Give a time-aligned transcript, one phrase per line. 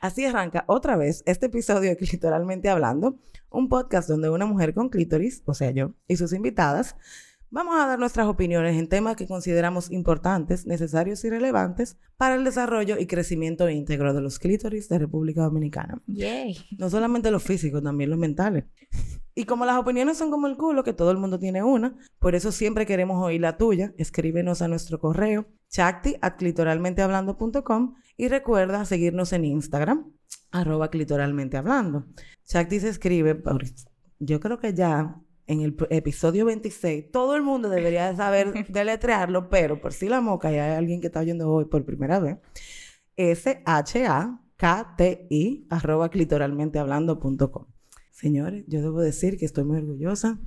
[0.00, 3.18] Así arranca otra vez este episodio de Clitoralmente Hablando,
[3.50, 6.96] un podcast donde una mujer con clítoris, o sea yo, y sus invitadas,
[7.50, 12.44] vamos a dar nuestras opiniones en temas que consideramos importantes, necesarios y relevantes para el
[12.44, 16.00] desarrollo y crecimiento íntegro de los clítoris de República Dominicana.
[16.06, 16.56] Yay.
[16.78, 18.64] No solamente los físicos, también los mentales.
[19.34, 22.34] Y como las opiniones son como el culo, que todo el mundo tiene una, por
[22.34, 23.94] eso siempre queremos oír la tuya.
[23.96, 30.12] Escríbenos a nuestro correo chacti.clitoralmentehablando.com y recuerda seguirnos en Instagram,
[30.50, 32.06] arroba clitoralmentehablando.
[32.46, 33.40] Chacti se escribe,
[34.18, 39.48] yo creo que ya en el episodio 26, todo el mundo debería de saber deletrearlo,
[39.48, 42.36] pero por si la moca y hay alguien que está oyendo hoy por primera vez,
[43.16, 43.56] S-H-A-K-T-I
[45.70, 47.66] arroba clitoralmentehablando.com.
[48.10, 50.38] Señores, yo debo decir que estoy muy orgullosa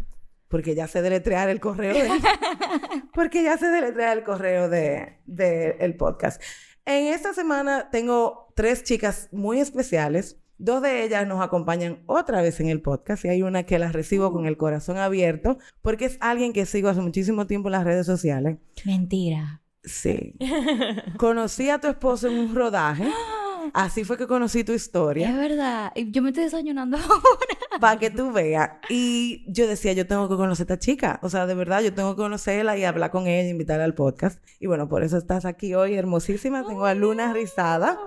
[0.48, 2.10] porque ya sé deletrear el correo de...
[3.14, 6.42] porque ya sé deletrear el correo de, de el podcast.
[6.86, 10.41] En esta semana tengo tres chicas muy especiales.
[10.64, 13.92] Dos de ellas nos acompañan otra vez en el podcast y hay una que la
[13.92, 17.84] recibo con el corazón abierto porque es alguien que sigo hace muchísimo tiempo en las
[17.84, 18.58] redes sociales.
[18.86, 19.62] Mentira.
[19.84, 20.36] Sí.
[21.18, 23.09] Conocí a tu esposo en un rodaje.
[23.73, 25.31] Así fue que conocí tu Es historia.
[25.36, 25.92] verdad.
[25.95, 26.98] Y Yo me estoy desayunando
[27.80, 28.72] Para que tú veas.
[28.90, 31.20] Y yo decía, yo tengo que conocer a esta chica.
[31.23, 34.44] O sea, de verdad, yo tengo que conocerla y hablar con ella, invitarla al podcast.
[34.59, 36.66] Y bueno, por eso estás aquí hoy, hermosísima.
[36.68, 37.98] Tengo a Luna Rizada.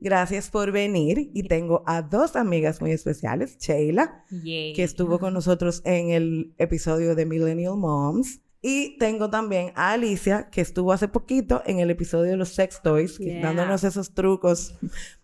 [0.00, 1.30] Gracias por venir.
[1.34, 3.58] Y tengo a dos amigas muy especiales.
[3.58, 8.40] Sheila, que estuvo con nosotros en el episodio de Millennial Moms.
[8.62, 12.82] Y tengo también a Alicia, que estuvo hace poquito en el episodio de los sex
[12.82, 13.40] toys, Yeah.
[13.40, 14.74] dándonos esos trucos.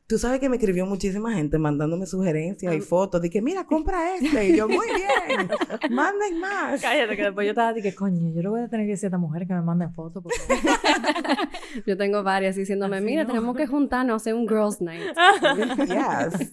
[0.09, 3.21] Tú sabes que me escribió muchísima gente mandándome sugerencias y fotos.
[3.21, 4.51] Dije, mira, compra este.
[4.51, 4.87] Y yo, muy
[5.29, 5.49] bien.
[5.91, 6.81] Manden más.
[6.81, 9.07] Cállate, que después yo estaba de que, coño, yo le voy a tener que decir
[9.07, 10.23] a esta mujer que me manden fotos.
[10.23, 10.37] porque-
[11.87, 13.29] Yo tengo varias diciéndome, Así mira, no.
[13.31, 15.03] tenemos que juntarnos a hacer un girls night.
[15.89, 16.53] Yes.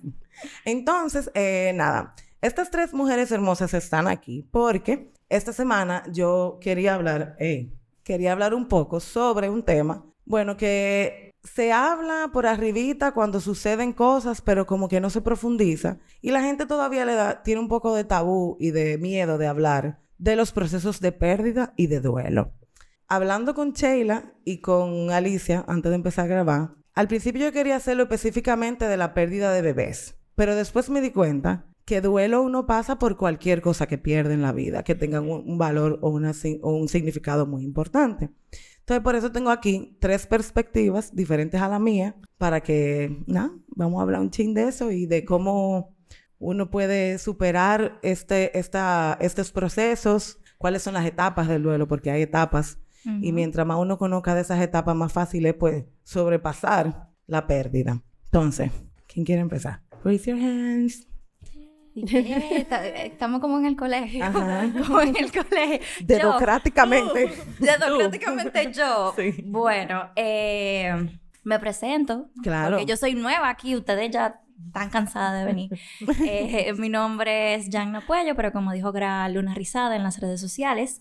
[0.66, 7.36] Entonces, eh, nada, estas tres mujeres hermosas están aquí porque esta semana yo quería hablar,
[7.40, 7.72] eh,
[8.04, 13.94] quería hablar un poco sobre un tema, bueno, que se habla por arribita cuando suceden
[13.94, 17.68] cosas, pero como que no se profundiza y la gente todavía le da, tiene un
[17.68, 22.00] poco de tabú y de miedo de hablar de los procesos de pérdida y de
[22.00, 22.54] duelo.
[23.08, 27.76] Hablando con Sheila y con Alicia antes de empezar a grabar, al principio yo quería
[27.76, 32.66] hacerlo específicamente de la pérdida de bebés, pero después me di cuenta que duelo uno
[32.66, 36.88] pasa por cualquier cosa que pierde en la vida, que tenga un, valor o un
[36.88, 38.30] significado muy importante.
[38.84, 44.00] Entonces, por eso tengo aquí tres perspectivas diferentes a la mía, para que, nada, vamos
[44.00, 45.96] a hablar un chin de eso y de cómo
[46.38, 52.22] uno puede superar este, esta, estos procesos, cuáles son las etapas del duelo, porque hay
[52.24, 53.36] etapas y Ujú.
[53.36, 58.02] mientras más uno conozca de esas etapas, más fácil es pues sobrepasar la pérdida.
[58.26, 58.72] Entonces,
[59.08, 59.82] ¿quién quiere empezar?
[60.04, 61.08] Raise your hands.
[62.14, 64.24] Eh, está- Estamos como en el colegio.
[64.24, 64.68] Ajá.
[64.88, 65.80] como en el colegio.
[66.00, 66.06] Yo.
[66.08, 67.32] Democráticamente.
[67.60, 69.14] Democráticamente yo.
[69.16, 69.44] Sí.
[69.46, 71.08] Bueno, eh,
[71.44, 72.30] me presento.
[72.42, 72.78] Claro.
[72.78, 73.76] Porque yo soy nueva aquí.
[73.76, 75.72] Ustedes ya están cansadas de venir.
[76.26, 80.42] Eh, mi nombre es Jan Puello, pero como dijo Gra, Luna Rizada en las redes
[80.42, 81.00] sociales.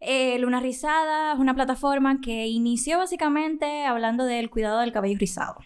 [0.00, 5.56] Eh, Luna Rizada es una plataforma que inició básicamente hablando del cuidado del cabello rizado.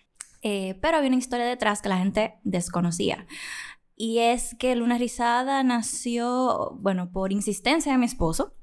[0.45, 3.27] Eh, pero había una historia detrás que la gente desconocía.
[3.97, 8.55] Y es que Luna Rizada nació, bueno, por insistencia de mi esposo,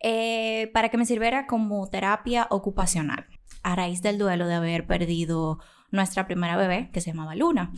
[0.00, 3.26] eh, para que me sirviera como terapia ocupacional,
[3.62, 5.58] a raíz del duelo de haber perdido
[5.90, 7.72] nuestra primera bebé, que se llamaba Luna.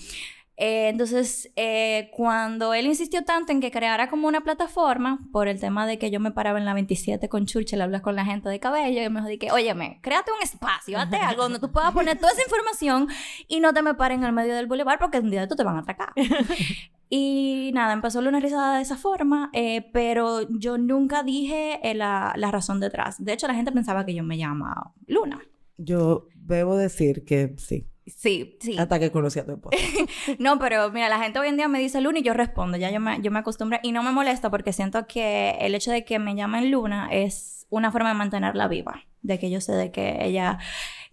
[0.61, 5.61] Eh, entonces, eh, cuando él insistió tanto en que creara como una plataforma, por el
[5.61, 8.25] tema de que yo me paraba en la 27 con Churchill a hablar con la
[8.25, 11.71] gente de cabello, y me dijo, que, óyeme, créate un espacio, hazte algo donde tú
[11.71, 13.07] puedas poner toda esa información
[13.47, 15.63] y no te me paren en el medio del boulevard porque un día esto te
[15.63, 16.13] van a atracar.
[17.11, 22.35] Y nada, empezó Luna Rizada de esa forma, eh, pero yo nunca dije eh, la,
[22.37, 23.25] la razón detrás.
[23.25, 25.41] De hecho, la gente pensaba que yo me llamaba Luna.
[25.79, 27.87] Yo debo decir que sí.
[28.17, 28.77] Sí, sí.
[28.79, 29.77] Hasta que conocí a tu esposo.
[30.39, 32.77] No, pero mira, la gente hoy en día me dice Luna y yo respondo.
[32.77, 35.91] Ya yo me, yo me acostumbré y no me molesta porque siento que el hecho
[35.91, 39.05] de que me llamen Luna es una forma de mantenerla viva.
[39.23, 40.59] De que yo sé de que ella...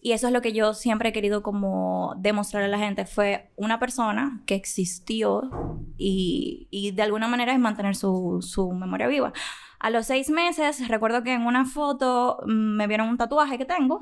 [0.02, 3.06] Y eso es lo que yo siempre he querido como demostrarle a la gente.
[3.06, 5.50] Fue una persona que existió
[5.98, 9.34] y, y de alguna manera es mantener su, su memoria viva.
[9.80, 13.66] A los seis meses, recuerdo que en una foto mm, me vieron un tatuaje que
[13.66, 14.02] tengo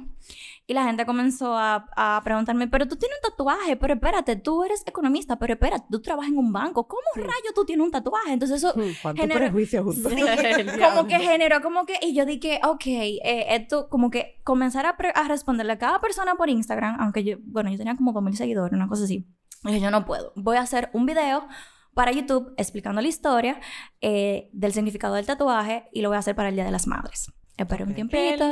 [0.66, 4.64] y la gente comenzó a, a preguntarme, pero tú tienes un tatuaje, pero espérate, tú
[4.64, 8.32] eres economista, pero espérate, tú trabajas en un banco, ¿cómo rayo tú tienes un tatuaje?
[8.32, 10.10] Entonces eso ¿Cuánto generó- prejuicio junto?
[10.10, 10.16] Sí,
[10.96, 14.96] como que generó como que, y yo dije, ok, eh, esto como que comenzar a,
[15.16, 18.74] a responderle a cada persona por Instagram, aunque yo, bueno, yo tenía como 2.000 seguidores,
[18.74, 19.28] una cosa así.
[19.66, 21.48] Y yo no puedo, voy a hacer un video
[21.94, 23.60] para YouTube explicando la historia
[24.02, 26.88] eh, del significado del tatuaje y lo voy a hacer para el Día de las
[26.88, 27.32] Madres.
[27.58, 28.52] Esperé un tiempito.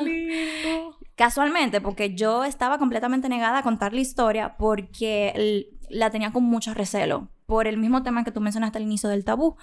[1.16, 6.74] Casualmente, porque yo estaba completamente negada a contar la historia porque la tenía con mucho
[6.74, 7.30] recelo.
[7.46, 9.58] Por el mismo tema que tú mencionaste al inicio del tabú.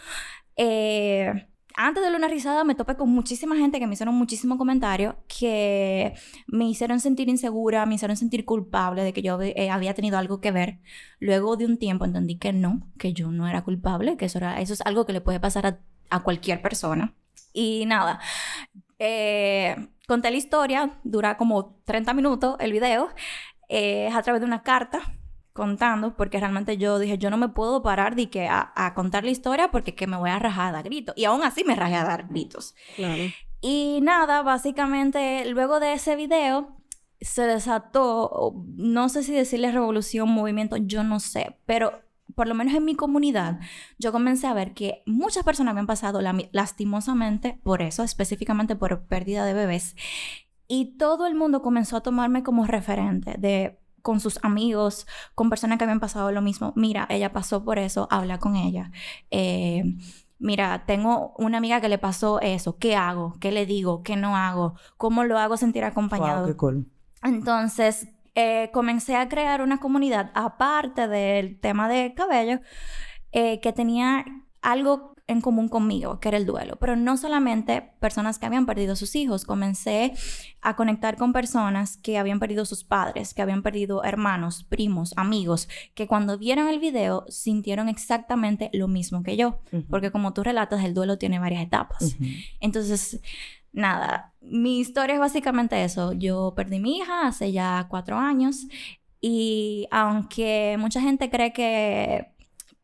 [0.56, 1.48] Eh,
[1.80, 6.12] antes de Luna Rizada me topé con muchísima gente que me hicieron muchísimos comentarios que
[6.48, 10.40] me hicieron sentir insegura, me hicieron sentir culpable de que yo eh, había tenido algo
[10.40, 10.80] que ver.
[11.20, 14.80] Luego de un tiempo entendí que no, que yo no era culpable, que eso, es
[14.80, 15.78] algo que le puede pasar
[16.10, 17.14] a, cualquier persona.
[17.52, 18.19] Y nada,
[18.98, 19.76] eh,
[20.08, 23.08] conté la historia, dura como 30 minutos el video,
[23.69, 25.17] eh, a través de una carta
[25.58, 29.25] contando, porque realmente yo dije, yo no me puedo parar de que a, a contar
[29.25, 31.14] la historia porque que me voy a rajar a dar gritos.
[31.19, 32.75] Y aún así me rajé a dar gritos.
[32.96, 33.25] Claro.
[33.60, 36.78] Y nada, básicamente luego de ese video
[37.20, 42.00] se desató, no sé si decirle revolución, movimiento, yo no sé, pero
[42.37, 43.58] por lo menos en mi comunidad,
[43.99, 49.06] yo comencé a ver que muchas personas habían pasado lami- lastimosamente por eso, específicamente por
[49.06, 49.96] pérdida de bebés.
[50.69, 55.76] Y todo el mundo comenzó a tomarme como referente de con sus amigos, con personas
[55.76, 56.72] que habían pasado lo mismo.
[56.76, 58.90] Mira, ella pasó por eso, habla con ella.
[59.31, 59.84] Eh,
[60.38, 62.78] mira, tengo una amiga que le pasó eso.
[62.78, 63.34] ¿Qué hago?
[63.38, 64.02] ¿Qué le digo?
[64.02, 64.76] ¿Qué no hago?
[64.96, 66.38] ¿Cómo lo hago sentir acompañado?
[66.38, 66.87] Wow, qué cool.
[67.22, 72.61] Entonces, eh, comencé a crear una comunidad aparte del tema de cabello
[73.32, 74.25] eh, que tenía
[74.62, 76.76] algo en común conmigo, que era el duelo.
[76.80, 80.14] Pero no solamente personas que habían perdido sus hijos, comencé
[80.62, 85.69] a conectar con personas que habían perdido sus padres, que habían perdido hermanos, primos, amigos,
[85.94, 89.60] que cuando vieron el video sintieron exactamente lo mismo que yo.
[89.90, 92.16] Porque como tú relatas, el duelo tiene varias etapas.
[92.60, 93.20] Entonces,
[93.70, 96.14] nada, mi historia es básicamente eso.
[96.14, 98.66] Yo perdí mi hija hace ya cuatro años
[99.20, 102.38] y aunque mucha gente cree que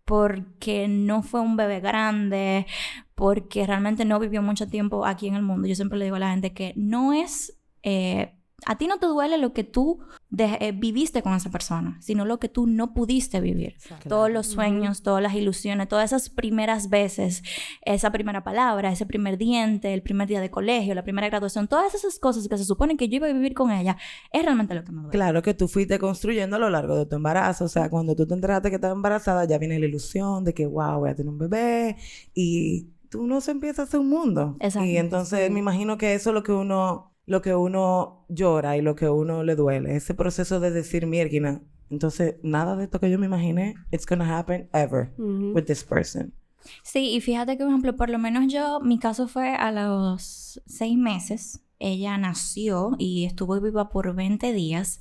[0.04, 2.66] porque no fue un bebé grande,
[3.14, 6.20] porque realmente no vivió mucho tiempo aquí en el mundo, yo siempre le digo a
[6.20, 7.58] la gente que no es...
[7.82, 8.34] eh,
[8.66, 10.00] a ti no te duele lo que tú
[10.30, 13.76] de- eh, viviste con esa persona, sino lo que tú no pudiste vivir
[14.08, 17.42] todos los sueños, todas las ilusiones, todas esas primeras veces,
[17.82, 21.94] esa primera palabra, ese primer diente, el primer día de colegio, la primera graduación, todas
[21.94, 23.96] esas cosas que se supone que yo iba a vivir con ella,
[24.32, 25.12] es realmente lo que me duele.
[25.12, 27.64] Claro que tú fuiste construyendo a lo largo de tu embarazo.
[27.66, 30.66] O sea, cuando tú te enteraste que estabas embarazada, ya viene la ilusión de que,
[30.66, 31.96] wow, voy a tener un bebé.
[32.34, 34.56] Y tú no se empieza a hacer un mundo.
[34.60, 34.86] Exacto.
[34.88, 38.82] Y entonces me imagino que eso es lo que uno, lo que uno llora y
[38.82, 39.96] lo que uno le duele.
[39.96, 41.60] Ese proceso de decir, mierda.
[41.90, 46.34] Entonces, nada de esto que yo me imaginé, it's gonna happen ever with this person.
[46.82, 50.62] Sí, y fíjate que, por ejemplo, por lo menos yo, mi caso fue a los
[50.66, 55.00] seis meses, ella nació y estuvo viva por 20 días.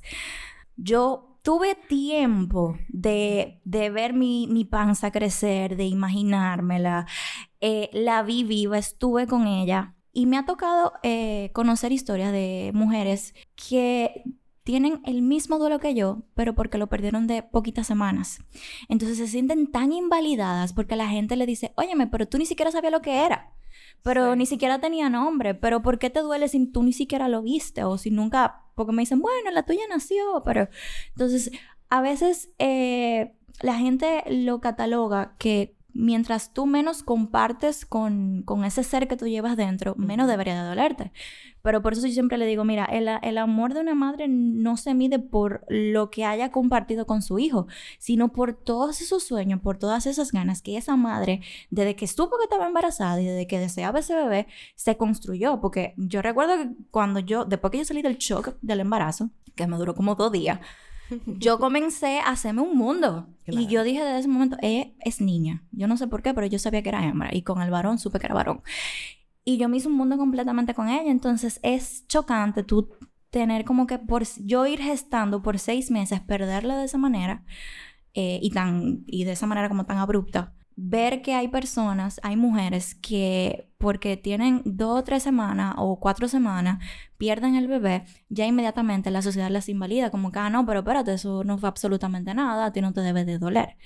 [0.76, 7.06] Yo tuve tiempo de, de ver mi, mi panza crecer, de imaginármela.
[7.60, 9.94] Eh, la vi viva, estuve con ella.
[10.14, 13.34] Y me ha tocado eh, conocer historias de mujeres
[13.68, 14.22] que
[14.62, 18.38] tienen el mismo duelo que yo, pero porque lo perdieron de poquitas semanas.
[18.88, 22.70] Entonces se sienten tan invalidadas porque la gente le dice, óyeme, pero tú ni siquiera
[22.70, 23.52] sabías lo que era.
[24.02, 24.38] Pero Sí.
[24.38, 25.54] ni siquiera tenía nombre.
[25.54, 27.84] Pero ¿por qué te duele si tú ni siquiera lo viste?
[27.84, 28.62] O si nunca...
[28.74, 30.68] Porque me dicen, bueno, la tuya nació, pero...
[31.10, 31.50] Entonces,
[31.90, 38.82] a veces eh, la gente lo cataloga que mientras tú menos compartes con, con ese
[38.82, 41.12] ser que tú llevas dentro, menos debería de dolerte.
[41.62, 44.76] Pero por eso yo siempre le digo, mira, el, el amor de una madre no
[44.76, 47.66] se mide por lo que haya compartido con su hijo,
[47.98, 52.36] sino por todos esos sueños, por todas esas ganas que esa madre, desde que supo
[52.36, 55.60] que estaba embarazada y desde que deseaba ese bebé, se construyó.
[55.60, 59.66] Porque yo recuerdo que cuando yo, después que yo salí del shock del embarazo, que
[59.66, 60.60] me duró como dos días,
[61.26, 63.28] yo comencé a hacerme un mundo.
[63.46, 65.64] Y yo dije desde ese momento, ella es niña.
[65.70, 67.30] Yo no sé por qué, pero yo sabía que era hembra.
[67.32, 68.62] Y con el varón supe que era varón.
[69.44, 71.10] Y yo me hice un mundo completamente con ella.
[71.10, 72.90] Entonces es chocante tú
[73.30, 77.44] tener como que por yo ir gestando por seis meses, perderla de esa manera
[78.14, 80.54] eh, y, tan, y de esa manera como tan abrupta.
[80.76, 86.26] Ver que hay personas, hay mujeres que porque tienen dos o tres semanas o cuatro
[86.26, 86.82] semanas,
[87.18, 91.12] pierden el bebé, ya inmediatamente la sociedad las invalida, como que, ah, no, pero espérate,
[91.14, 93.76] eso no fue absolutamente nada, a ti no te debe de doler.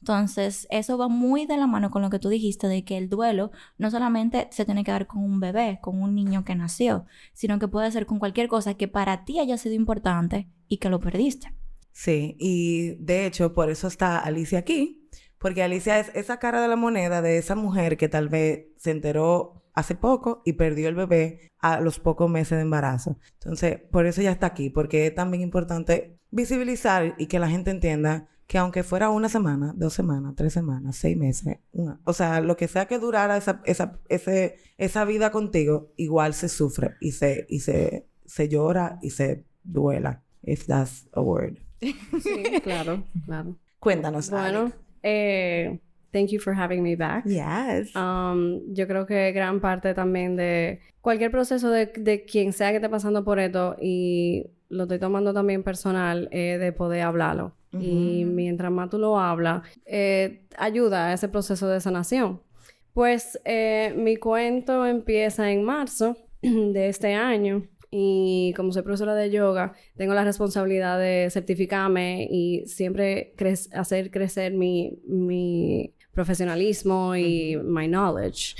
[0.00, 3.08] Entonces, eso va muy de la mano con lo que tú dijiste de que el
[3.08, 7.06] duelo no solamente se tiene que dar con un bebé, con un niño que nació,
[7.32, 10.90] sino que puede ser con cualquier cosa que para ti haya sido importante y que
[10.90, 11.54] lo perdiste.
[11.92, 15.03] Sí, y de hecho, por eso está Alicia aquí,
[15.44, 18.90] porque Alicia es esa cara de la moneda de esa mujer que tal vez se
[18.90, 23.18] enteró hace poco y perdió el bebé a los pocos meses de embarazo.
[23.34, 27.70] Entonces, por eso ya está aquí, porque es también importante visibilizar y que la gente
[27.70, 32.40] entienda que aunque fuera una semana, dos semanas, tres semanas, seis meses, una, o sea,
[32.40, 37.12] lo que sea que durara esa, esa, ese, esa vida contigo, igual se sufre y
[37.12, 41.58] se, y se, se llora y se duela, if that's a word.
[41.82, 43.58] Sí, claro, claro.
[43.78, 44.30] Cuéntanos.
[44.30, 44.72] Bueno,
[45.04, 45.78] eh,
[46.12, 47.24] thank you for having me back.
[47.26, 47.94] Yes.
[47.94, 52.76] Um, yo creo que gran parte también de cualquier proceso de, de quien sea que
[52.76, 57.54] esté pasando por esto y lo estoy tomando también personal eh, de poder hablarlo.
[57.76, 62.40] Y mientras más tú lo hablas, eh, ayuda a ese proceso de sanación.
[62.92, 67.64] Pues eh, mi cuento empieza en marzo de este año
[67.96, 73.36] y como soy profesora de yoga, tengo la responsabilidad de certificarme y siempre
[73.72, 78.56] hacer crecer mi, mi profesionalismo y my knowledge.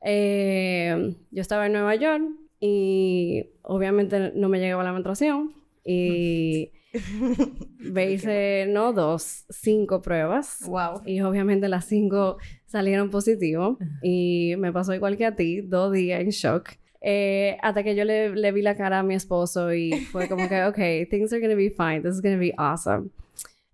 [0.00, 2.22] Eh, yo estaba en Nueva York
[2.60, 5.52] y obviamente no me llegaba la menstruación
[5.84, 6.70] y
[7.80, 10.64] me hice, no dos, cinco pruebas.
[10.66, 11.02] Wow.
[11.04, 13.76] Y obviamente las cinco salieron positivos.
[14.02, 16.70] Y me pasó igual que a ti, dos días en shock.
[17.00, 20.48] Eh, hasta que yo le, le, vi la cara a mi esposo y fue como
[20.48, 23.10] que, ok, things are gonna be fine, this is gonna be awesome.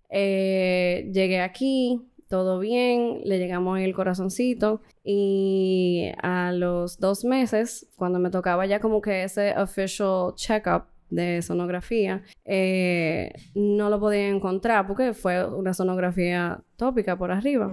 [0.09, 8.19] Eh, llegué aquí, todo bien, le llegamos el corazoncito y a los dos meses, cuando
[8.19, 14.87] me tocaba ya como que ese official checkup de sonografía, eh, no lo podía encontrar
[14.87, 17.71] porque fue una sonografía tópica por arriba.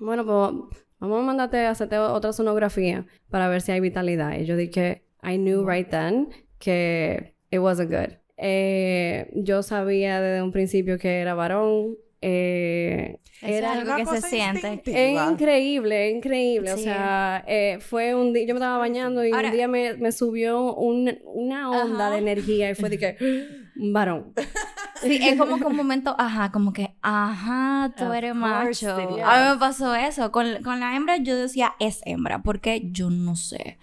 [0.00, 4.38] Bueno, pues vamos a mandarte a hacerte otra sonografía para ver si hay vitalidad.
[4.38, 6.28] Y yo dije, I knew right then
[6.58, 8.16] que it wasn't good.
[8.36, 11.96] Eh, yo sabía desde un principio que era varón.
[12.20, 14.80] Eh, era algo que se siente.
[14.84, 16.72] Es increíble, es increíble.
[16.72, 20.12] O sea, eh, fue un día, yo me estaba bañando y un día me, me
[20.12, 23.16] subió un, una onda de energía y fue de que,
[23.74, 24.32] varón.
[25.02, 28.94] Sí, es como que un momento, ajá, como que, ajá, tú eres macho.
[28.94, 30.32] A mí me pasó eso.
[30.32, 33.78] Con, con la hembra yo decía, es hembra, porque yo no sé.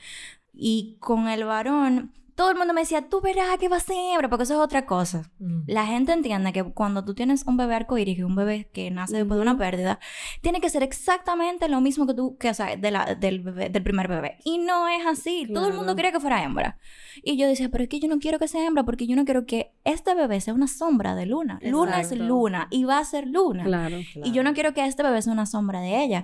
[0.53, 3.98] Y con el varón, todo el mundo me decía, tú verás que va a ser
[3.98, 5.29] hembra, porque eso es otra cosa.
[5.39, 5.63] Mm.
[5.67, 9.36] La gente entiende que cuando tú tienes un bebé arcoíris, un bebé que nace después
[9.36, 10.00] de una pérdida,
[10.39, 13.84] tiene que ser exactamente lo mismo que tú, que, o sea, de la, del, del
[13.84, 14.38] primer bebé.
[14.46, 15.50] Y no es así.
[15.53, 16.77] Todo el mundo quería que fuera hembra.
[17.24, 19.25] Y yo decía, pero es que yo no quiero que sea hembra, porque yo no
[19.25, 21.60] quiero que este bebé sea una sombra de Luna.
[21.62, 23.65] Luna es Luna y va a ser Luna.
[23.65, 24.29] Claro, claro.
[24.29, 26.24] Y yo no quiero que este bebé sea una sombra de ella.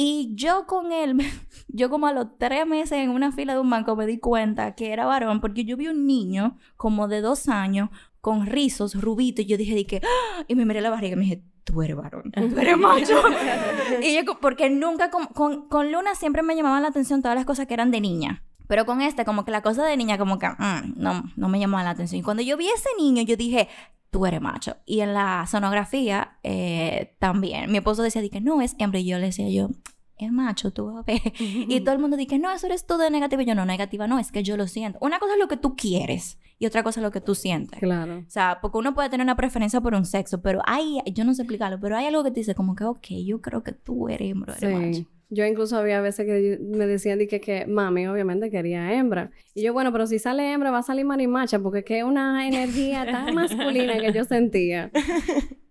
[0.00, 1.18] Y yo con él,
[1.68, 4.76] yo como a los tres meses en una fila de un banco me di cuenta
[4.76, 7.90] que era varón, porque yo vi un niño como de dos años
[8.20, 10.44] con rizos, rubito, y yo dije, que, ¡Ah!
[10.46, 13.20] y me miré la barriga y me dije, tú eres varón, tú eres macho.
[14.02, 17.44] y yo, porque nunca, con, con, con, Luna siempre me llamaban la atención todas las
[17.44, 18.44] cosas que eran de niña.
[18.68, 21.58] Pero con este, como que la cosa de niña, como que, mm, no, no me
[21.58, 22.20] llamaba la atención.
[22.20, 23.68] Y cuando yo vi a ese niño, yo dije,
[24.10, 24.76] tú eres macho.
[24.86, 27.70] Y en la sonografía eh, también.
[27.70, 29.00] Mi esposo decía que no es hembra.
[29.00, 29.70] Y yo le decía yo,
[30.16, 31.20] es macho, tú vas a ver.
[31.38, 33.42] Y todo el mundo dice, no, eso eres tú de negativa.
[33.42, 34.98] Y yo, no, negativa no, es que yo lo siento.
[35.00, 37.78] Una cosa es lo que tú quieres y otra cosa es lo que tú sientes.
[37.78, 38.18] Claro.
[38.18, 41.34] O sea, porque uno puede tener una preferencia por un sexo, pero hay, yo no
[41.34, 44.08] sé explicarlo, pero hay algo que te dice como que, ok, yo creo que tú
[44.08, 45.08] eres hembra, eres sí.
[45.30, 49.30] Yo incluso había veces que me decían que, que mami obviamente quería hembra.
[49.54, 52.46] Y yo, bueno, pero si sale hembra va a salir marimacha porque es que una
[52.46, 54.90] energía tan masculina que yo sentía.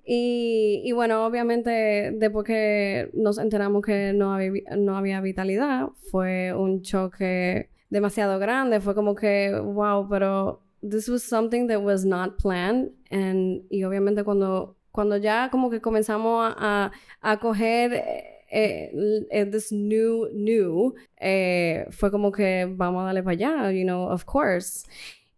[0.10, 6.54] Y, y, bueno, obviamente después que nos enteramos que no había, no había vitalidad, fue
[6.54, 8.80] un choque demasiado grande.
[8.80, 12.92] Fue como que, wow, pero this was something that was not planned.
[13.12, 18.92] And, y obviamente cuando, cuando ya como que comenzamos a, a coger eh,
[19.30, 24.10] eh, this new, new, eh, fue como que vamos a darle para allá, you know,
[24.12, 24.88] of course.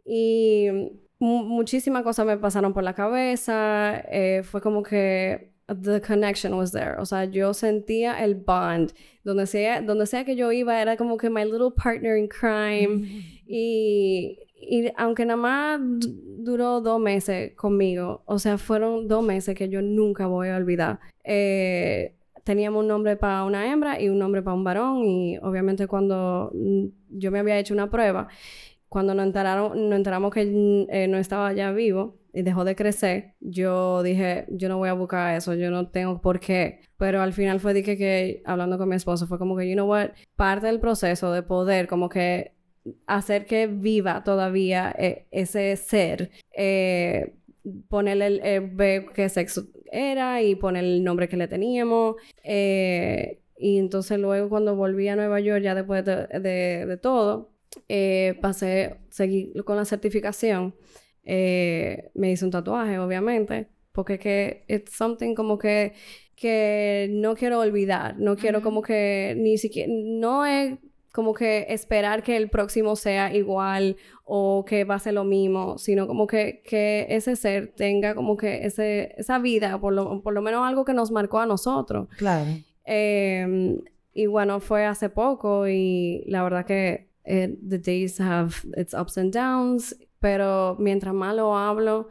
[0.05, 0.67] Y
[1.19, 6.95] muchísimas cosas me pasaron por la cabeza, eh, fue como que the connection was there,
[6.97, 8.91] o sea, yo sentía el bond,
[9.23, 13.05] donde sea, donde sea que yo iba era como que my little partner in crime
[13.45, 19.69] y, y aunque nada más duró dos meses conmigo, o sea, fueron dos meses que
[19.69, 20.99] yo nunca voy a olvidar.
[21.23, 25.87] Eh, teníamos un nombre para una hembra y un nombre para un varón y obviamente
[25.87, 28.27] cuando mm, yo me había hecho una prueba,
[28.87, 32.75] cuando nos, enteraron, nos enteramos que mm, eh, no estaba ya vivo y dejó de
[32.75, 36.81] crecer, yo dije, yo no voy a buscar eso, yo no tengo por qué.
[36.97, 39.89] Pero al final fue dije que, hablando con mi esposo, fue como que, you know
[39.89, 42.53] what, parte del proceso de poder como que
[43.07, 47.35] hacer que viva todavía eh, ese ser, eh,
[47.89, 52.15] ponerle el, eh, ver qué sexo era y poner el nombre que le teníamos.
[52.43, 57.51] eh, y entonces luego cuando volví a Nueva York, ya después de, de- de todo,
[57.89, 60.75] eh, pasé, seguí con la certificación.
[61.23, 65.93] Eh, me hice un tatuaje, obviamente, porque es que it's something como que,
[66.35, 70.77] que no quiero olvidar, no quiero como que ni siquiera, no es
[71.19, 75.77] como que esperar que el próximo sea igual o que va a ser lo mismo,
[75.77, 80.33] sino como que, que ese ser tenga como que ese, esa vida, por lo, por
[80.33, 82.07] lo menos algo que nos marcó a nosotros.
[82.17, 82.49] Claro.
[82.85, 83.77] Eh,
[84.13, 89.17] y bueno, fue hace poco y la verdad que eh, the days have its ups
[89.17, 92.07] and downs, pero mientras más lo hablo,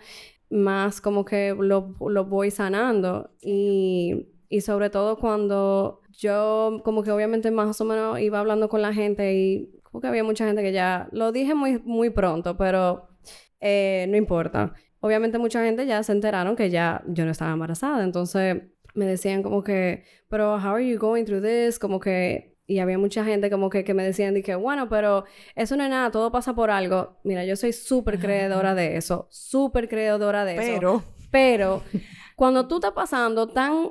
[0.51, 7.13] más como que lo, lo voy sanando y, y sobre todo cuando yo como que
[7.13, 10.63] obviamente más o menos iba hablando con la gente y como que había mucha gente
[10.63, 13.09] que ya lo dije muy, muy pronto, pero
[13.61, 14.75] eh, no importa.
[15.01, 18.63] Obviamente mucha gente ya se enteraron que ya yo no estaba embarazada, entonces
[18.95, 21.79] me decían como que, pero how are you going through this?
[21.79, 25.25] Como que, y había mucha gente como que, que me decían, de que, bueno, pero
[25.55, 27.17] eso no es nada, todo pasa por algo.
[27.23, 30.63] Mira, yo soy súper creedora de eso, súper creedora de eso.
[30.65, 31.83] Pero, Pero
[32.37, 33.91] cuando tú estás pasando tan,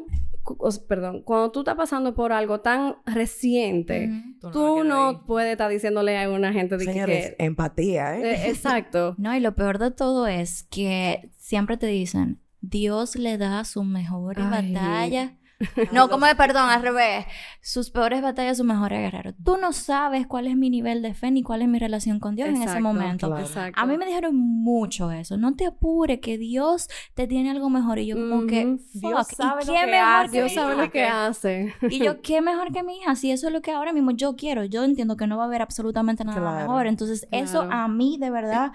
[0.88, 4.12] perdón, cuando tú estás pasando por algo tan reciente,
[4.54, 7.46] tú no puedes estar diciéndole a una gente de que- señores, que...
[7.46, 8.34] empatía, ¿eh?
[8.34, 9.16] Eh, exacto.
[9.20, 13.86] No, y lo peor de todo es que siempre te dicen, Dios le da sus
[13.86, 15.38] mejores Ay.
[15.92, 17.26] No, como de perdón, al revés.
[17.62, 19.34] Sus peores batallas, sus mejores guerreros.
[19.44, 22.36] Tú no sabes cuál es mi nivel de fe ni cuál es mi relación con
[22.36, 23.28] Dios en ese momento.
[23.28, 23.44] claro.
[23.44, 23.80] Exacto.
[23.82, 25.36] A mí me dijeron mucho eso.
[25.38, 28.00] No te apures, que Dios te tiene algo mejor.
[28.00, 30.32] Y yo como que, fuck, Dios sabe ¿y lo qué que mejor hace.
[30.32, 30.84] que Dios mi sabe hija?
[30.86, 31.74] lo que hace.
[31.90, 33.16] Y yo, ¿qué mejor que mi hija?
[33.16, 34.64] Si eso es lo que ahora mismo yo quiero.
[34.66, 36.58] Yo entiendo que no va a haber absolutamente nada Claro.
[36.68, 36.88] mejor.
[36.88, 38.72] Entonces, eso a mí, de verdad,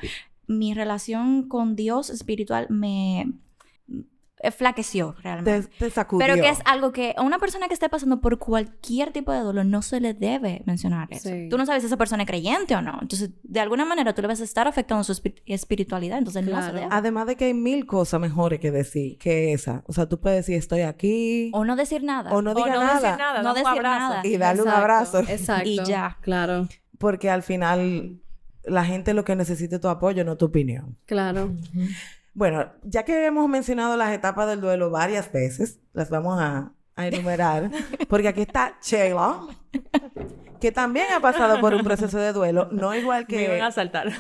[0.49, 3.33] mi relación con Dios espiritual me
[4.51, 5.69] flaqueció realmente.
[5.69, 6.27] Te, te sacudió.
[6.27, 9.39] Pero que es algo que a una persona que esté pasando por cualquier tipo de
[9.41, 11.29] dolor no se le debe mencionar eso.
[11.29, 11.49] Sí.
[11.49, 12.99] Tú no sabes si esa persona es creyente o no.
[13.01, 16.19] Entonces, de alguna manera tú le vas a estar afectando su espi- espiritualidad.
[16.19, 16.75] Entonces, no se Claro.
[16.75, 16.89] debe.
[16.91, 19.85] Además de que hay mil cosas mejores que decir que esa.
[19.87, 22.33] O sea, tú puedes decir estoy aquí O no decir nada.
[22.33, 24.09] o no O diga no nada, decir nada, No decir abrazo.
[24.15, 24.21] nada.
[24.27, 25.19] y darle un abrazo.
[25.29, 25.69] Exacto.
[25.69, 26.19] Y ya.
[26.23, 26.67] Claro,
[26.99, 28.21] Porque al final
[28.65, 30.97] la gente lo que necesita es tu apoyo, no tu opinión.
[31.07, 31.53] claro.
[32.35, 37.07] Bueno, ya que hemos mencionado las etapas del duelo varias veces, las vamos a, a
[37.07, 37.71] enumerar.
[38.09, 39.41] Porque aquí está Sheila,
[40.61, 43.71] que también ha pasado por un proceso de duelo, no igual Me iban que a
[43.71, 44.11] saltar.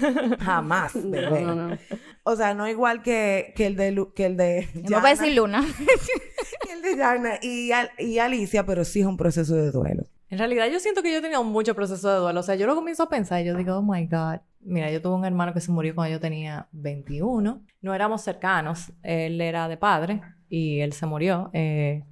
[0.40, 1.42] jamás, bebé.
[1.42, 1.78] No, no, no.
[2.24, 5.14] O sea, no igual que, que el de Lu- que el de Me voy a
[5.14, 5.64] decir Luna.
[6.66, 10.04] que el de Yana y, Al- y Alicia, pero sí es un proceso de duelo.
[10.28, 12.40] En realidad, yo siento que yo he tenido mucho proceso de duelo.
[12.40, 14.40] O sea, yo lo comienzo a pensar y yo digo, oh my God.
[14.64, 17.62] Mira, yo tuve un hermano que se murió cuando yo tenía 21.
[17.80, 18.92] No éramos cercanos.
[19.02, 22.04] Él era de padre y él se murió eh,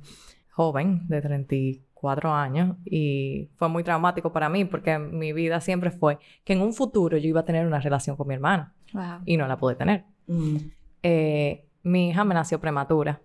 [0.50, 2.76] joven, de 34 años.
[2.84, 7.16] Y fue muy traumático para mí porque mi vida siempre fue que en un futuro
[7.16, 9.20] yo iba a tener una relación con mi hermano Wow.
[9.24, 10.04] y no la pude tener.
[10.26, 10.56] Mm.
[11.02, 13.20] Eh, mi hija me nació prematura.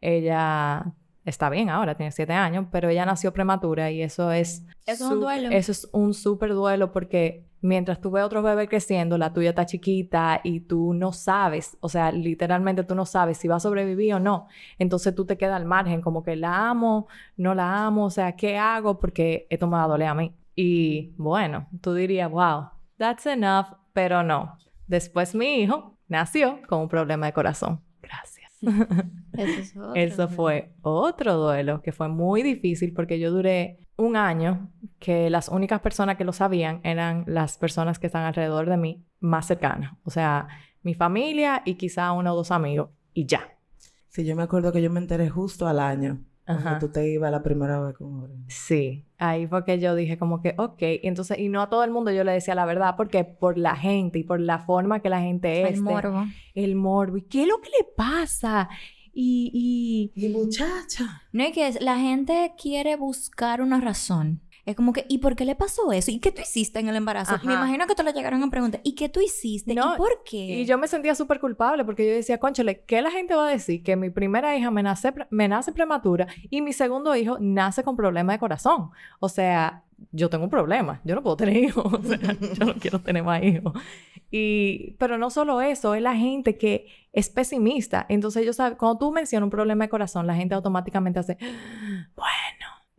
[0.00, 0.92] Ella
[1.24, 4.64] está bien ahora, tiene siete años, pero ella nació prematura y eso es...
[4.86, 5.50] Eso es un duelo.
[5.50, 9.50] Eso es un súper duelo porque mientras tú ves a otros bebés creciendo, la tuya
[9.50, 13.60] está chiquita y tú no sabes, o sea, literalmente tú no sabes si va a
[13.60, 14.48] sobrevivir o no.
[14.78, 18.36] Entonces tú te quedas al margen, como que la amo, no la amo, o sea,
[18.36, 18.98] ¿qué hago?
[18.98, 20.34] Porque esto me va a doler a mí.
[20.54, 24.58] Y bueno, tú dirías, wow, that's enough, pero no.
[24.86, 27.80] Después mi hijo nació con un problema de corazón.
[28.02, 28.52] Gracias.
[29.32, 34.16] Eso, es otro Eso fue otro duelo que fue muy difícil porque yo duré un
[34.16, 38.76] año que las únicas personas que lo sabían eran las personas que están alrededor de
[38.76, 39.92] mí más cercanas.
[40.04, 40.48] O sea,
[40.82, 43.40] mi familia y quizá uno o dos amigos y ya.
[44.08, 46.20] Sí, yo me acuerdo que yo me enteré justo al año.
[46.46, 46.78] Cuando Ajá.
[46.78, 48.34] tú te ibas la primera vez con Jorge.
[48.48, 51.84] Sí, ahí fue que yo dije como que, ok, y entonces, y no a todo
[51.84, 55.00] el mundo yo le decía la verdad, porque por la gente y por la forma
[55.00, 55.68] que la gente es.
[55.70, 56.24] El de- morbo.
[56.54, 57.18] El morbo.
[57.18, 58.70] ¿Y qué es lo que le pasa?
[59.20, 60.26] Y, y...
[60.26, 61.22] Y muchacha.
[61.32, 64.40] No, y que es- la gente quiere buscar una razón.
[64.64, 66.10] Es como que, ¿y por qué le pasó eso?
[66.12, 67.34] ¿Y qué tú hiciste en el embarazo?
[67.34, 67.44] Ajá.
[67.46, 69.74] Me imagino que te lo llegaron a preguntar, ¿y qué tú hiciste?
[69.74, 70.60] No, ¿Y por qué?
[70.60, 73.50] Y yo me sentía súper culpable porque yo decía, conchole, ¿qué la gente va a
[73.50, 73.82] decir?
[73.82, 77.96] Que mi primera hija me nace, me nace prematura y mi segundo hijo nace con
[77.96, 78.90] problema de corazón.
[79.20, 81.00] O sea, yo tengo un problema.
[81.04, 81.84] Yo no puedo tener hijos.
[81.92, 82.18] O sea,
[82.54, 83.72] yo no quiero tener más hijos.
[84.30, 88.04] Y, pero no solo eso, es la gente que es pesimista.
[88.08, 91.36] Entonces, yo sabes, cuando tú mencionas un problema de corazón, la gente automáticamente hace,
[92.16, 92.26] bueno.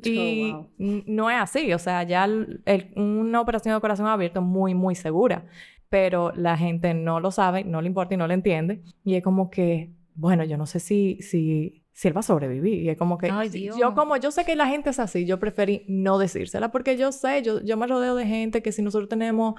[0.01, 0.69] Y Oh, wow.
[0.79, 1.73] n- no es así.
[1.73, 5.45] O sea, ya el- el- una operación de corazón abierto es muy, muy segura.
[5.89, 8.81] Pero la gente no lo sabe, no le importa y no le entiende.
[9.03, 12.81] Y es como que, bueno, yo no sé si, si, si él va a sobrevivir.
[12.83, 15.39] Y es como que, Ay, yo como yo sé que la gente es así, yo
[15.39, 19.09] preferí no decírsela porque yo sé, yo, yo me rodeo de gente que si nosotros
[19.09, 19.55] tenemos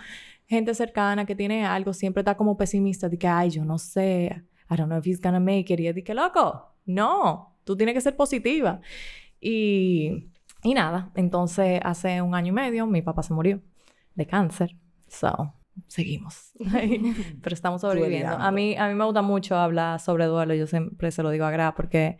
[0.50, 4.42] gente cercana que tiene algo, siempre está como pesimista, de que, ay, yo no sé,
[4.68, 5.78] I don't know if he's gonna make it.
[5.78, 8.80] Y es de que, loco, no, tú tienes que ser positiva.
[9.40, 10.28] Y,
[10.64, 13.60] y nada, entonces hace un año y medio mi papá se murió
[14.16, 14.76] de cáncer.
[15.06, 15.54] So,
[15.86, 16.50] seguimos.
[17.42, 18.32] Pero estamos sobreviviendo.
[18.32, 20.52] A mí, a mí me gusta mucho hablar sobre duelo.
[20.54, 22.18] Yo siempre se lo digo a Gra porque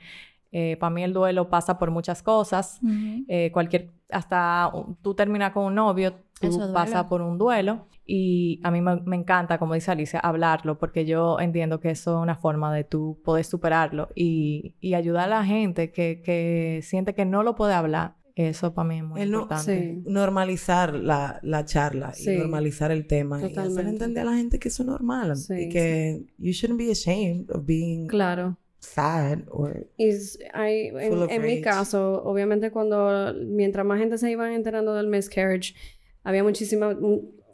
[0.52, 2.78] eh, para mí el duelo pasa por muchas cosas.
[2.80, 3.24] Ujú.
[3.26, 4.70] Eh, cualquier, hasta
[5.02, 7.86] tú terminas con un novio, tú pasas por un duelo.
[8.12, 12.16] Y a mí me, me encanta, como dice Alicia, hablarlo, porque yo entiendo que eso
[12.18, 16.80] es una forma de tú poder superarlo y, y ayudar a la gente que, que
[16.82, 18.16] siente que no lo puede hablar.
[18.34, 19.94] Eso para mí es muy El no- importante.
[19.94, 20.02] Sí.
[20.06, 22.30] normalizar la, la charla Sí.
[22.32, 23.90] y normalizar el tema y hacer Totalmente.
[23.90, 27.50] entender a la gente que eso es normal Sí, y que you shouldn't be ashamed
[27.50, 28.56] of being Claro.
[28.80, 33.98] Sad or Y s- hay- Full en, of en mi caso, obviamente cuando, mientras más
[34.00, 35.74] gente se iban enterando del miscarriage,
[36.24, 36.96] había muchísimas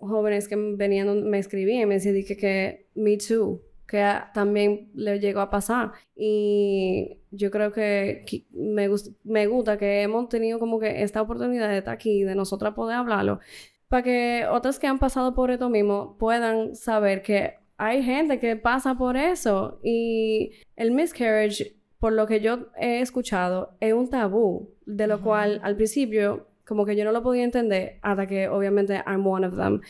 [0.00, 4.30] jóvenes que venían, me escribían y me decían de que, que me too, que a-
[4.34, 5.92] también le llegó a pasar.
[6.14, 11.22] Y yo creo que, que me, gus- me gusta que hemos tenido como que esta
[11.22, 13.40] oportunidad de estar aquí, de nosotras poder hablarlo,
[13.88, 18.56] para que otras que han pasado por esto mismo puedan saber que hay gente que
[18.56, 24.74] pasa por eso y el miscarriage, por lo que yo he escuchado, es un tabú,
[24.86, 29.02] de lo cual al principio como que yo no lo podía entender hasta que obviamente
[29.06, 29.80] I'm one of them.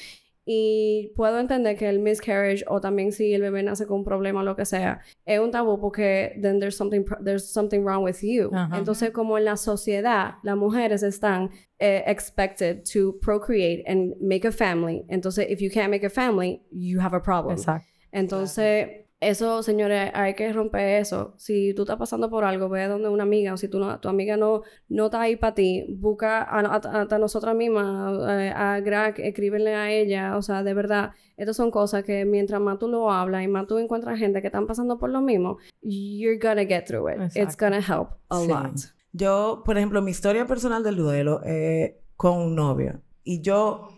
[0.49, 4.43] Y puedo entender que el miscarriage o también si el bebé nace con un problema
[4.43, 8.23] o lo que sea, es un tabú porque then there's something, there's something wrong with
[8.23, 8.51] you.
[8.53, 8.79] Ajá.
[8.79, 14.53] Entonces como en la sociedad las mujeres están eh, expected to procreate and make a
[14.53, 15.05] family.
[15.09, 17.57] Entonces if you can't make a family, you have a problem.
[17.57, 17.97] Exacto.
[18.13, 21.35] Entonces, eso, señores, hay que romper eso.
[21.39, 24.09] Si tú estás pasando por algo, ve donde una amiga, o si tú no, tu
[24.11, 28.79] amiga no, no está ahí para ti, busca a, a- a nosotras mismas, eh, a
[28.81, 30.37] Greg, escríbele a ella.
[30.37, 33.67] O sea, de verdad, estas son cosas que mientras más tú lo hablas y más
[33.67, 37.35] tú encuentras gente que están pasando por lo mismo, you're gonna get through it.
[37.35, 38.49] It's gonna help a Sí.
[38.49, 38.77] lot.
[39.13, 43.01] Yo, por ejemplo, mi historia personal del duelo eh, con un novio.
[43.25, 43.89] Y yo,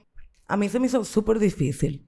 [0.47, 2.07] a mí se me hizo súper difícil.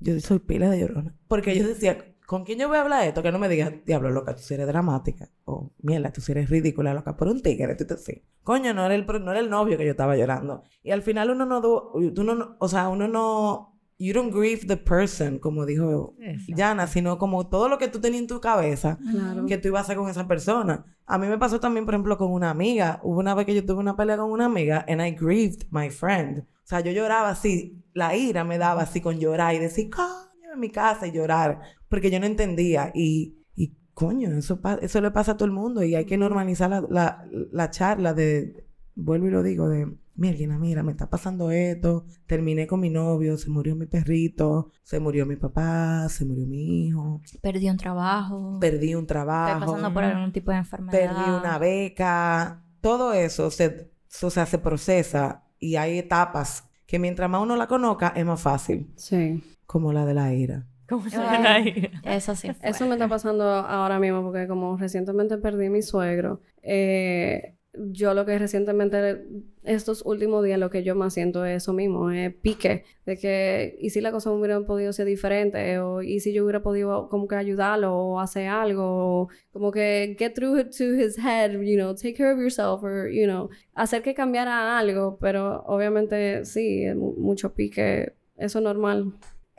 [0.00, 1.14] Yo soy pila de llorona.
[1.28, 3.22] Porque yo decía, ¿con quién yo voy a hablar de esto?
[3.22, 5.28] Que no me digas, diablo, loca, tú sí eres dramática.
[5.44, 7.74] O, mierda, tú sí eres ridícula, loca, por un tigre.
[7.74, 8.22] Tú te sí.
[8.42, 10.62] Coño, no era, el, no era el novio que yo estaba llorando.
[10.82, 14.66] Y al final uno no, du- tú no, o sea, uno no, you don't grieve
[14.66, 16.14] the person, como dijo.
[16.48, 19.46] Yana, sino como todo lo que tú tenías en tu cabeza Claro.
[19.46, 20.84] que tú ibas a hacer con esa persona.
[21.06, 22.98] A mí me pasó también, por ejemplo, con una amiga.
[23.02, 25.90] Hubo una vez que yo tuve una pelea con una amiga and I grieved my
[25.90, 26.40] friend.
[26.40, 30.08] O sea, yo lloraba así, la ira me daba así con llorar y decir, coño,
[30.54, 31.60] en mi casa y llorar,
[31.92, 32.90] porque yo no entendía.
[32.94, 36.16] Y, y coño, eso, pa- eso le pasa a todo el mundo y hay que
[36.16, 41.10] normalizar la, la, la charla de, vuelvo y lo digo, de, mira, mira, me está
[41.10, 46.24] pasando esto, terminé con mi novio, se murió mi perrito, se murió mi papá, se
[46.24, 48.56] murió mi hijo, Perdí un trabajo.
[48.58, 49.52] perdí un trabajo.
[49.58, 50.98] Estoy pasando por algún tipo de enfermedad.
[50.98, 57.28] perdí una beca, todo eso se, o sea, se procesa y hay etapas que mientras
[57.30, 59.42] más uno la conozca es más fácil, Sí.
[59.66, 60.66] como la de la ira.
[60.92, 61.22] ¿Cómo se Ay.
[61.22, 61.90] llama ahí?
[62.04, 62.68] Eso sí fue.
[62.68, 68.12] Eso me está pasando ahora mismo porque como recientemente perdí a mi suegro, eh, yo
[68.12, 69.24] lo que recientemente,
[69.62, 73.78] estos últimos días, lo que yo más siento es eso mismo, es pique, de que,
[73.80, 77.26] y si la cosa hubiera podido ser diferente, o y si yo hubiera podido como
[77.26, 81.78] que ayudarlo, o hacer algo, o como que get through it to his head, you
[81.78, 86.84] know, take care of yourself, or, you know, hacer que cambiara algo, pero obviamente sí,
[86.94, 89.14] mucho pique, eso es normal.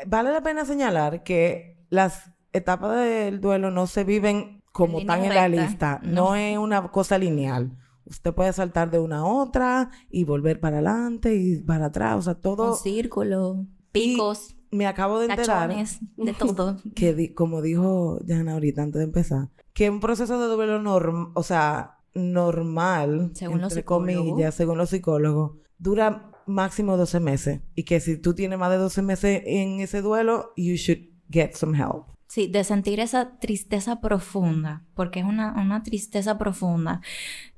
[0.08, 5.25] Vale la pena señalar que las etapas del duelo no se viven como línea tan
[5.25, 6.29] en la lista, no.
[6.29, 7.77] no es una cosa lineal.
[8.06, 12.21] Usted puede saltar de una a otra y volver para adelante y para atrás, o
[12.21, 12.71] sea, todo...
[12.71, 15.69] Un círculo, picos, Me acabo de enterar
[16.17, 16.77] de todo.
[16.95, 21.32] que di- como dijo Jana ahorita antes de empezar, que un proceso de duelo normal,
[21.36, 24.17] o sea, normal, Según los entre psicólogos.
[24.29, 27.62] comillas, según los psicólogos, dura máximo 12 meses.
[27.75, 31.53] Y que si tú tienes más de 12 meses en ese duelo, you should get
[31.53, 32.08] some help.
[32.27, 37.01] Sí, de sentir esa tristeza profunda, porque es una, una, tristeza profunda.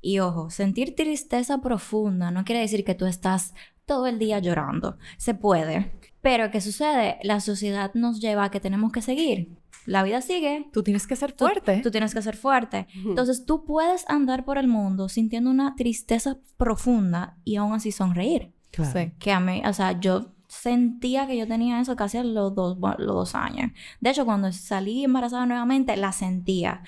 [0.01, 3.53] Y ojo, sentir tristeza profunda no quiere decir que tú estás
[3.85, 4.97] todo el día llorando.
[5.17, 5.93] Se puede.
[6.21, 7.19] Pero ¿qué sucede?
[7.23, 9.55] La sociedad nos lleva a que tenemos que seguir.
[9.85, 10.67] La vida sigue.
[10.73, 11.77] Tú tienes que ser fuerte.
[11.77, 12.87] Tú, tú tienes que ser fuerte.
[12.95, 18.54] Entonces tú puedes andar por el mundo sintiendo una tristeza profunda y aún así sonreír.
[18.75, 18.99] Claro.
[18.99, 19.11] Sí.
[19.19, 22.77] Que a mí, o sea, yo sentía que yo tenía eso casi a los dos,
[22.97, 23.71] los dos años.
[23.99, 26.81] De hecho, cuando salí embarazada nuevamente, la sentía.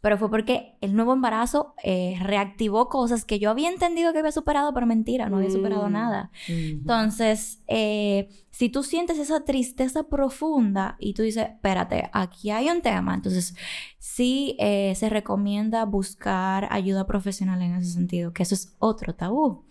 [0.00, 4.32] Pero fue porque el nuevo embarazo eh, reactivó cosas que yo había entendido que había
[4.32, 5.92] superado, pero mentira, no había superado Mm.
[5.92, 6.30] nada.
[6.46, 6.56] Ujú.
[6.58, 12.82] Entonces, eh, si tú sientes esa tristeza profunda y tú dices, espérate, aquí hay un
[12.82, 13.54] tema, entonces
[13.98, 19.64] sí eh, se recomienda buscar ayuda profesional en ese sentido, que eso es otro tabú.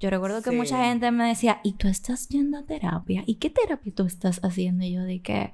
[0.00, 0.56] Yo recuerdo que Sí.
[0.56, 3.24] mucha gente me decía, ¿y tú estás yendo a terapia?
[3.26, 4.84] ¿Y qué terapia tú estás haciendo?
[4.84, 5.52] Y yo dije,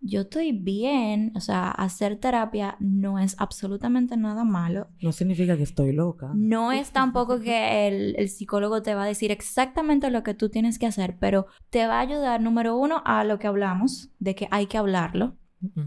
[0.00, 4.88] yo estoy bien, o sea, hacer terapia no es absolutamente nada malo.
[5.02, 6.30] No significa que estoy loca.
[6.34, 10.50] No es tampoco que el, el psicólogo te va a decir exactamente lo que tú
[10.50, 14.36] tienes que hacer, pero te va a ayudar, número uno, a lo que hablamos, de
[14.36, 15.36] que hay que hablarlo.
[15.62, 15.84] Ujú.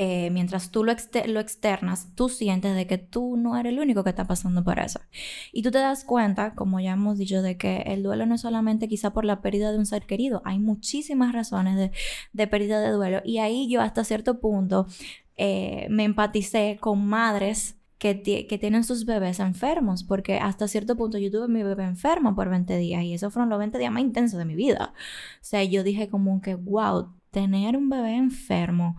[0.00, 3.80] Eh, mientras tú lo, exter- lo externas, tú sientes de que tú no eres el
[3.80, 5.00] único que está pasando por eso.
[5.52, 8.42] Y tú te das cuenta, como ya hemos dicho, de que el duelo no es
[8.42, 11.90] solamente quizá por la pérdida de un ser querido, hay muchísimas razones de,
[12.32, 13.22] de pérdida de duelo.
[13.24, 14.86] Y ahí yo hasta cierto punto
[15.36, 21.18] eh, me empaticé con madres que, que tienen sus bebés enfermos, porque hasta cierto punto
[21.18, 24.02] yo tuve mi bebé enfermo por 20 días y esos fueron los 20 días más
[24.02, 24.92] intensos de mi vida.
[24.94, 28.96] O sea, yo dije como que, wow, tener un bebé enfermo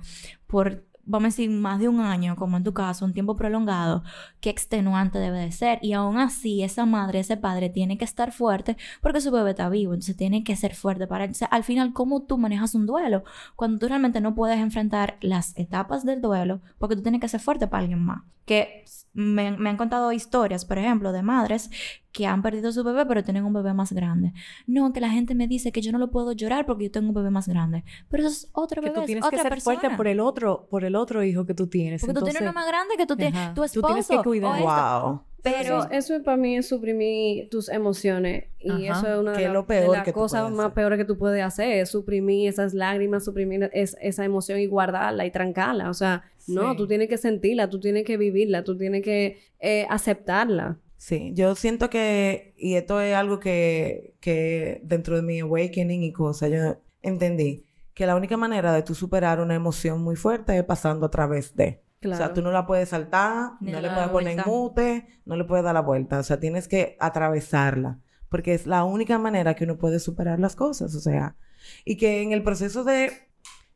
[0.47, 4.03] por, vamos a decir, más de un año, como en tu caso, un tiempo prolongado,
[4.41, 5.79] qué extenuante debe de ser.
[5.81, 9.69] Y aún así, esa madre, ese padre tiene que estar fuerte porque su bebé está
[9.69, 11.33] vivo, entonces tiene que ser fuerte para...
[11.33, 13.23] Sea, al final, ¿cómo tú manejas un duelo?
[13.55, 17.39] Cuando tú realmente no puedes enfrentar las etapas del duelo porque tú tienes que ser
[17.39, 18.21] fuerte para alguien más.
[18.45, 18.83] Que
[19.19, 21.69] me, me han contado historias, por ejemplo, de madres
[22.11, 24.33] que han perdido su bebé pero tienen un bebé más grande.
[24.65, 27.09] No, que la gente me dice que yo no lo puedo llorar porque yo tengo
[27.09, 27.83] un bebé más grande.
[28.09, 29.79] Pero eso es otro Que bebé, tú tienes es que ser persona.
[29.79, 32.01] fuerte por el otro, por el otro hijo que tú tienes.
[32.01, 33.87] Porque tú tienes uno Entonces, más grande que tú tienes, tu Tú esposo.
[33.87, 34.61] tienes que cuidar.
[34.61, 35.21] Wow.
[35.43, 38.45] Pero eso, eso para mí es suprimir tus emociones.
[38.59, 38.99] Y Ajá.
[38.99, 40.73] eso es una de, la- lo de peor las que tú cosas puedes más hacer.
[40.75, 41.71] peores que tú puedes hacer.
[41.79, 45.89] Es suprimir esas lágrimas, suprimir es- esa emoción y guardarla y trancarla.
[45.89, 49.85] O sea, no, tú tienes que sentirla, tú tienes que vivirla, tú tienes que eh,
[49.89, 50.77] aceptarla.
[50.97, 56.11] Sí, yo siento que, y esto es algo que, que dentro de mi awakening y
[56.11, 60.63] cosas, yo entendí que la única manera de tú superar una emoción muy fuerte es
[60.65, 61.79] pasando a través de.
[61.99, 62.15] Claro.
[62.23, 64.49] O sea, tú no la puedes saltar, Ni no le puedes poner vuelta.
[64.49, 66.19] mute, no le puedes dar la vuelta.
[66.19, 67.99] O sea, tienes que atravesarla.
[68.29, 70.95] Porque es la única manera que uno puede superar las cosas.
[70.95, 71.35] O sea,
[71.83, 73.11] y que en el proceso de,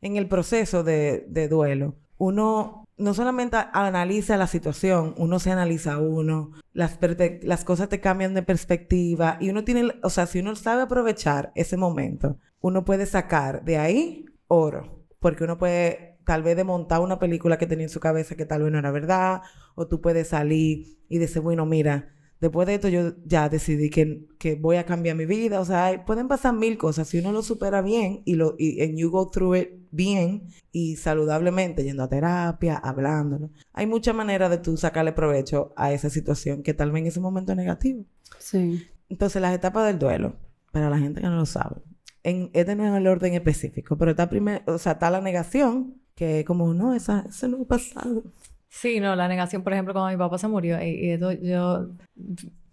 [0.02, 5.94] en el proceso de, de duelo, uno no solamente analiza la situación, uno se analiza
[5.94, 7.00] a uno, las,
[7.42, 11.52] las cosas te cambian de perspectiva y uno tiene, o sea, si uno sabe aprovechar
[11.56, 17.20] ese momento, uno puede sacar de ahí oro, porque uno puede tal vez desmontar una
[17.20, 19.42] película que tenía en su cabeza que tal vez no era verdad,
[19.76, 22.10] o tú puedes salir y decir, bueno, mira,
[22.42, 25.86] después de esto yo ya decidí que, que voy a cambiar mi vida, o sea,
[25.86, 29.10] hay- pueden pasar mil cosas, si uno lo supera bien y lo, y and you
[29.10, 34.76] go through it bien y saludablemente, yendo a terapia, hablándolo, hay muchas maneras de tú
[34.76, 38.06] sacarle provecho a esa situación que tal vez en ese momento es negativo.
[38.40, 38.88] Sí.
[39.10, 40.36] Entonces, las etapas del duelo,
[40.72, 41.78] para la gente que no lo sabe,
[42.24, 46.02] en, este no es el orden específico, pero está primero, o sea, está la negación,
[46.16, 48.24] que como, no, esa, eso no ha pasado.
[48.70, 51.90] Sí, no, la negación, por ejemplo, cuando mi papá se murió, y, y esto yo...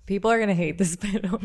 [0.07, 1.39] People are gonna hate this, pero...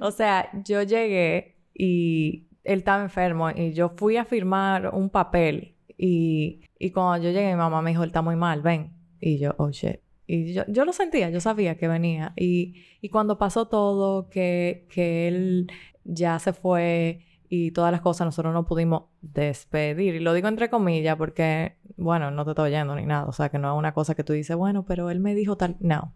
[0.00, 5.76] o sea, yo llegué y él estaba enfermo y yo fui a firmar un papel
[5.96, 8.92] y, y cuando yo llegué mi mamá me dijo, él está muy mal, ven.
[9.20, 10.00] Y yo, oh, shit.
[10.26, 12.32] Y yo, yo lo sentía, yo sabía que venía.
[12.36, 15.72] Y, y cuando pasó todo, que, que él
[16.04, 20.14] ya se fue y todas las cosas, nosotros no pudimos despedir.
[20.14, 23.26] Y lo digo entre comillas porque, bueno, no te estoy oyendo ni nada.
[23.26, 25.56] O sea, que no es una cosa que tú dices, bueno, pero él me dijo
[25.56, 25.76] tal.
[25.80, 26.14] No.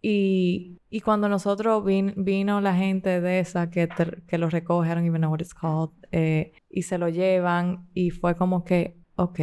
[0.00, 3.88] Y, y cuando nosotros vin- vino la gente de esa que,
[4.26, 7.86] que lo recoge, I don't even know what it's called, eh, y se lo llevan
[7.94, 9.40] y fue como que, ok,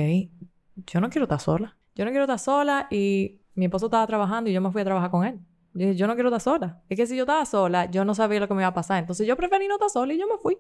[0.86, 1.78] yo no quiero estar sola.
[1.96, 4.86] Yo no quiero estar sola y mi esposo estaba trabajando y yo me fui a
[4.86, 5.40] trabajar con él.
[5.80, 6.82] Yo dije, yo no quiero estar sola.
[6.90, 9.00] Es que si yo estaba sola, yo no sabía lo que me iba a pasar.
[9.00, 10.58] Entonces yo preferí no estar sola y yo me fui.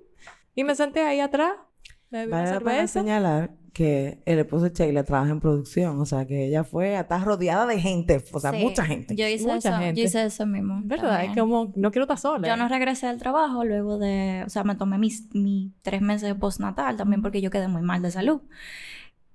[0.56, 1.54] Y me senté ahí atrás.
[2.10, 3.02] Me bebí Vale cerveza.
[3.02, 7.20] señalar que el esposo de Sheila trabaja en producción, o sea que ella fue, está
[7.20, 9.16] rodeada de gente, o sea, Sí, mucha gente.
[9.16, 10.02] Yo hice Mucha eso, gente.
[10.02, 10.82] yo hice eso mismo.
[10.86, 11.24] ¿Verdad?
[11.26, 12.48] Es como, no quiero estar sola.
[12.48, 16.28] Yo no regresé al trabajo luego de, o sea, me tomé mis, mis tres meses
[16.30, 18.42] de postnatal también porque yo quedé muy mal de salud.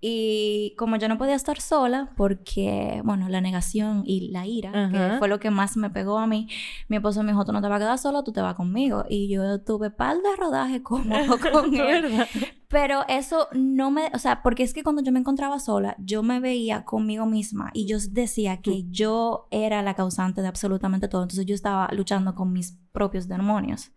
[0.06, 4.98] Y como yo no podía estar sola porque, bueno, la negación y la ira, que
[4.98, 5.18] Ajá.
[5.18, 6.46] fue lo que más me pegó a mí,
[6.88, 9.06] mi esposo me dijo, tú no te vas a quedar sola, tú te vas conmigo.
[9.08, 12.02] Y yo tuve par de rodaje cómodo con él.
[12.02, 12.28] ¿Verdad?
[12.68, 16.22] Pero eso no me, o sea, porque es que cuando yo me encontraba sola, yo
[16.22, 21.22] me veía conmigo misma y yo decía que yo era la causante de absolutamente todo.
[21.22, 23.90] Entonces yo estaba luchando con mis propios demonios.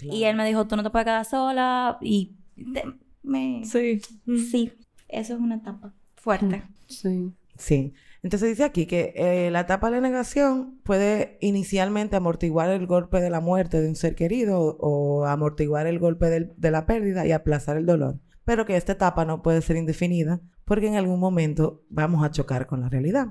[0.00, 2.36] Y él me dijo, tú no te puedes quedar sola y
[2.74, 2.84] te-
[3.22, 3.64] me...
[3.64, 4.02] Sí.
[4.26, 4.36] Mm.
[4.38, 4.72] Sí,
[5.08, 6.62] eso es una etapa fuerte.
[6.86, 7.32] Sí.
[7.58, 7.94] Sí.
[8.22, 13.20] Entonces dice aquí que eh, la etapa de la negación puede inicialmente amortiguar el golpe
[13.20, 17.24] de la muerte de un ser querido o amortiguar el golpe del- de la pérdida
[17.26, 21.20] y aplazar el dolor, pero que esta etapa no puede ser indefinida porque en algún
[21.20, 23.28] momento vamos a chocar con la realidad.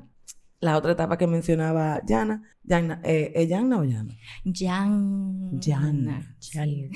[0.62, 4.16] La otra etapa que mencionaba Yana, Yana eh, ¿es Yana o Yana?
[4.52, 5.60] Jan...
[5.60, 6.36] Yana.
[6.40, 6.90] Sí.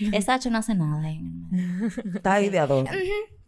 [0.12, 1.00] Esa no hace nada.
[1.02, 1.88] medio.
[2.14, 2.58] Está ahí de.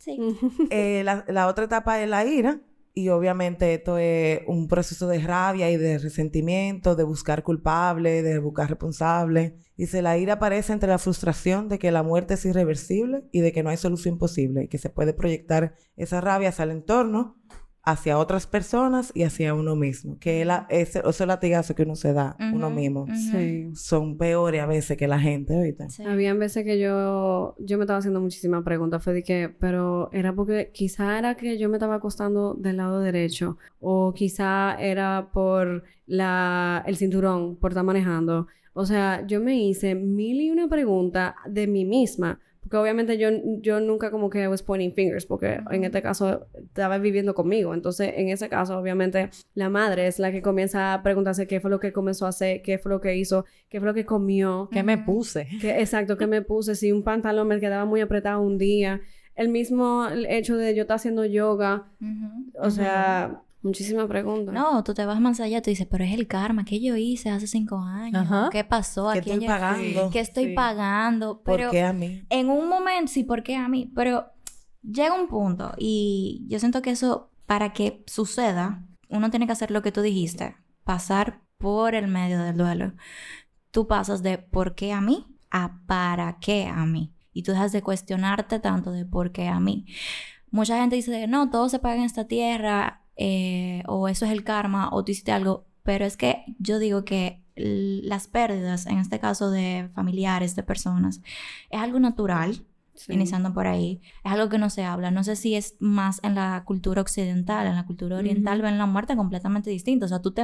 [0.70, 2.60] Eh, la, la otra etapa es la ira.
[2.96, 8.38] Y obviamente esto es un proceso de rabia y de resentimiento, de buscar culpable, de
[8.38, 9.56] buscar responsable.
[9.76, 13.50] Dice, la ira aparece entre la frustración de que la muerte es irreversible y de
[13.50, 17.42] que no hay solución posible y que se puede proyectar esa rabia hacia el entorno,
[17.86, 20.16] hacia otras personas y hacia uno mismo.
[20.18, 23.06] Que es la- ese, esos latigazos que uno se da uno mismo.
[23.14, 23.70] Sí.
[23.74, 25.88] son peores a veces que la gente, ahorita.
[25.90, 26.02] Sí.
[26.04, 29.02] Habían veces que yo, yo me estaba haciendo muchísimas preguntas.
[29.02, 33.00] Fue de que, pero era porque quizá era que yo me estaba acostando del lado
[33.00, 33.58] derecho.
[33.80, 38.46] O quizá era por la, el cinturón, por estar manejando.
[38.72, 42.40] O sea, yo me hice mil y una preguntas de mí misma.
[42.64, 43.28] Porque obviamente yo,
[43.60, 47.74] yo nunca como que was pointing fingers, porque en este caso estaba viviendo conmigo.
[47.74, 51.70] Entonces, en ese caso, obviamente, la madre es la que comienza a preguntarse qué fue
[51.70, 54.70] lo que comenzó a hacer, qué fue lo que hizo, qué fue lo que comió.
[54.72, 55.46] ¿Qué me puse?
[55.60, 59.02] Que, exacto, que me puse, si un pantalón me quedaba muy apretado un día.
[59.34, 61.92] El mismo hecho de yo estar haciendo yoga.
[62.00, 62.50] Ujú.
[62.66, 64.54] O sea, muchísimas preguntas.
[64.54, 67.30] No, tú te vas más allá, tú dices, pero es el karma, ¿qué yo hice
[67.30, 68.22] hace cinco años?
[68.22, 68.48] Ajá.
[68.52, 69.10] ¿Qué pasó?
[69.10, 70.10] ¿A ¿Qué quién estoy yo- pagando?
[70.10, 70.52] ¿Qué estoy Sí.
[70.54, 71.42] pagando?
[71.44, 72.24] Pero ¿Por qué a mí?
[72.30, 73.90] en un momento, sí, ¿por qué a mí?
[73.94, 74.26] Pero
[74.82, 79.70] llega un punto y yo siento que eso, para que suceda, uno tiene que hacer
[79.70, 82.92] lo que tú dijiste, pasar por el medio del duelo.
[83.70, 85.26] Tú pasas de ¿por qué a mí?
[85.50, 87.12] a ¿para qué a mí?
[87.32, 89.86] Y tú dejas de cuestionarte tanto de ¿por qué a mí?
[90.50, 94.44] Mucha gente dice, no, todo se paga en esta tierra, eh, o eso es el
[94.44, 99.20] karma, o tú hiciste algo, pero es que yo digo que las pérdidas, en este
[99.20, 101.20] caso de familiares, de personas,
[101.70, 102.64] es algo natural,
[102.96, 103.12] Sí.
[103.12, 105.10] iniciando por ahí, es algo que no se habla.
[105.10, 108.66] No sé si es más en la cultura occidental, en la cultura oriental Ujú.
[108.66, 110.06] ven la muerte completamente distinta.
[110.06, 110.42] O sea, tú te...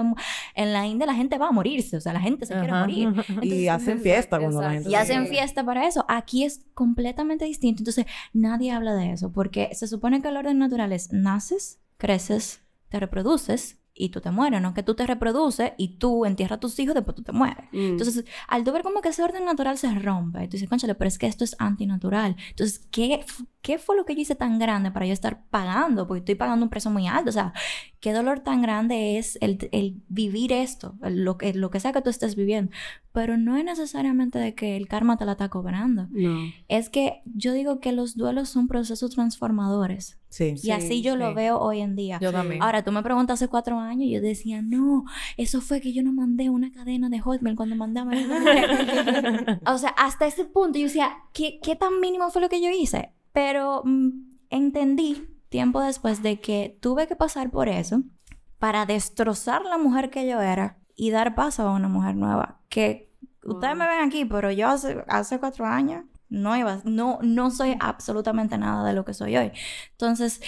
[0.56, 2.80] En la India la gente va a morirse, o sea, la gente se quiere Ajá.
[2.80, 3.08] morir.
[3.42, 6.04] Y hacen fiesta cuando la gente Y hacen fiesta para eso.
[6.08, 7.82] Aquí es completamente distinto.
[7.82, 12.62] Entonces, nadie habla de eso porque se supone que el orden natural es naces, creces,
[12.88, 14.72] te reproduces y tú te mueres, ¿no?
[14.72, 17.66] Que tú te reproduces y tú entierras a tus hijos, después tú te mueres.
[17.70, 17.78] Mm.
[17.98, 21.08] Entonces, al tú ver como que ese orden natural se rompe, tú dices, conchale, pero
[21.08, 22.34] es que esto es antinatural.
[22.50, 23.22] Entonces, ¿qué,
[23.60, 26.06] ¿qué fue lo que yo hice tan grande para yo estar pagando?
[26.06, 27.28] Porque estoy pagando un precio muy alto.
[27.28, 27.52] O sea,
[28.00, 30.96] ¿qué dolor tan grande es el, el vivir esto?
[31.02, 32.72] el- lo, que, lo que sea que tú estés viviendo.
[33.12, 36.06] Pero no es necesariamente de que el karma te la está cobrando.
[36.10, 36.38] no.
[36.68, 40.16] Es que yo digo que los duelos son procesos transformadores.
[40.30, 40.54] Sí.
[40.54, 41.34] y Sí, así yo lo sí.
[41.34, 42.18] veo hoy en día.
[42.20, 42.62] Yo también.
[42.62, 45.04] Ahora, tú me preguntas hace cuatro años y yo decía, no,
[45.36, 48.12] eso fue que yo no mandé una cadena de Hotmail cuando mandaba.
[49.66, 52.70] o sea, hasta ese punto yo decía, ¿qué, qué tan mínimo fue lo que yo
[52.70, 53.12] hice?
[53.32, 54.10] Pero mm,
[54.50, 58.02] entendí tiempo después de que tuve que pasar por eso
[58.58, 62.60] para destrozar la mujer que yo era y dar paso a una mujer nueva.
[62.68, 63.10] Que
[63.44, 67.76] ustedes me ven aquí, pero yo hace, hace cuatro años no iba, no, no soy
[67.80, 69.52] absolutamente nada de lo que soy hoy.
[69.92, 70.40] Entonces,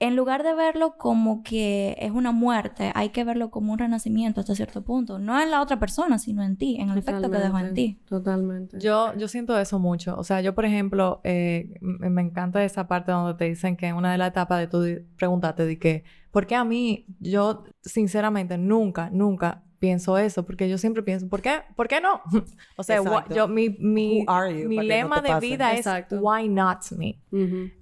[0.00, 4.40] en lugar de verlo como que es una muerte, hay que verlo como un renacimiento
[4.40, 5.18] hasta cierto punto.
[5.18, 8.00] No en la otra persona, sino en ti, en el efecto que dejó en ti.
[8.08, 8.78] Totalmente.
[8.78, 10.16] Yo, yo siento eso mucho.
[10.16, 13.86] O sea, yo, por ejemplo, eh, me, me encanta esa parte donde te dicen que
[13.86, 14.84] en una de las etapas de tu
[15.16, 20.78] preguntarte de que, ¿por qué a mí, yo sinceramente nunca, nunca pienso eso, porque yo
[20.78, 21.62] siempre pienso, ¿por qué?
[21.76, 22.20] ¿Por qué no?
[22.76, 23.34] o sea, Exacto.
[23.34, 24.68] yo, mi, mi, you?
[24.68, 26.16] mi no lema de vida Exacto.
[26.16, 27.20] es, why not me?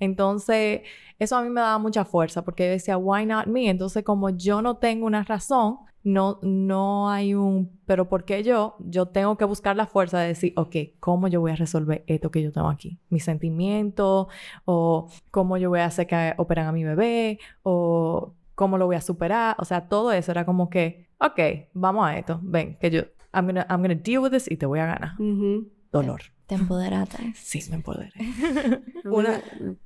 [0.01, 0.83] Entonces,
[1.19, 3.69] eso a mí me daba mucha fuerza, porque yo decía, why not me?
[3.69, 8.77] Entonces, como yo no tengo una razón, no, no hay un, pero ¿por qué yo?
[8.79, 12.31] Yo tengo que buscar la fuerza de decir, ok, ¿cómo yo voy a resolver esto
[12.31, 13.01] que yo tengo aquí?
[13.09, 14.29] Mis sentimientos,
[14.65, 18.97] o cómo yo voy a hacer que operen a mi bebé, o cómo lo voy
[18.97, 19.55] a superar.
[19.61, 23.03] O sea, todo eso era como que, ok, vamos a esto, ven, que yo,
[23.33, 25.13] I'm gonna, I'm gonna deal with this y te voy a ganar.
[25.21, 25.69] Ujú.
[25.93, 26.21] Dolor.
[26.47, 27.19] Te empoderaste.
[27.37, 28.11] Sí, me empoderé.
[29.05, 29.41] Una-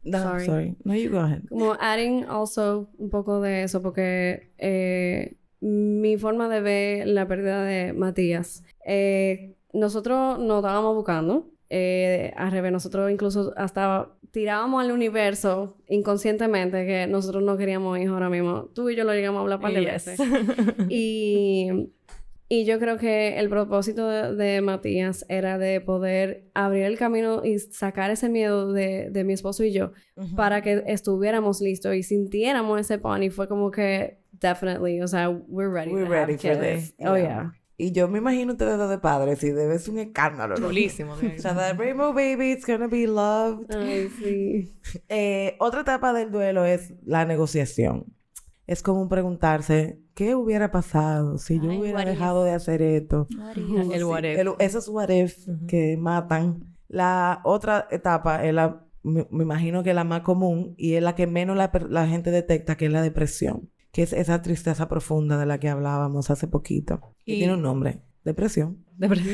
[0.05, 0.45] No, Sorry.
[0.47, 0.77] sorry.
[0.85, 1.43] No, you go ahead.
[1.49, 7.63] Como adding also un poco de eso, porque eh, mi forma de ver la pérdida
[7.65, 14.93] de Matías, eh, nosotros nos estábamos buscando, eh, al revés, nosotros incluso hasta tirábamos al
[14.93, 18.67] universo inconscientemente que nosotros no queríamos hijos ahora mismo.
[18.75, 20.07] Tú y yo lo llegamos a hablar par de Yes.
[20.07, 20.21] veces.
[20.89, 21.91] Y,
[22.49, 27.45] y yo creo que el propósito de, de Matías era de poder abrir el camino
[27.45, 29.93] y sacar ese miedo de, de mi esposo y yo
[30.37, 33.31] para que estuviéramos listos y sintiéramos ese pony.
[33.31, 35.93] Fue como que, definitely, o sea, we're ready.
[35.93, 36.61] We're to have ready for kids.
[36.61, 36.95] this.
[37.01, 37.23] Oh, Yeah.
[37.23, 37.53] yeah.
[37.83, 40.57] Y yo me imagino ustedes dos de padres y debe ser un escándalo.
[40.57, 40.67] ¿no?
[40.69, 41.15] Chulísimo.
[41.39, 43.75] O sea, that rainbow baby, it's gonna be loved.
[43.75, 44.75] Ay, sí.
[45.09, 48.05] Eh, otra etapa del duelo es la negociación.
[48.67, 52.11] Es como preguntarse, ¿qué hubiera pasado si yo Ay, hubiera what if?
[52.11, 53.27] dejado de hacer esto?
[53.93, 54.39] El what if.
[54.39, 56.77] El- esos what if que matan.
[56.89, 61.15] La otra etapa es la, me, me imagino que la más común y es la
[61.15, 63.71] que menos la, la gente detecta, que es la depresión.
[63.93, 67.01] Que es esa tristeza profunda de la que hablábamos hace poquito.
[67.25, 68.85] Y, Y- tiene un nombre, depresión.
[68.97, 69.25] De verdad.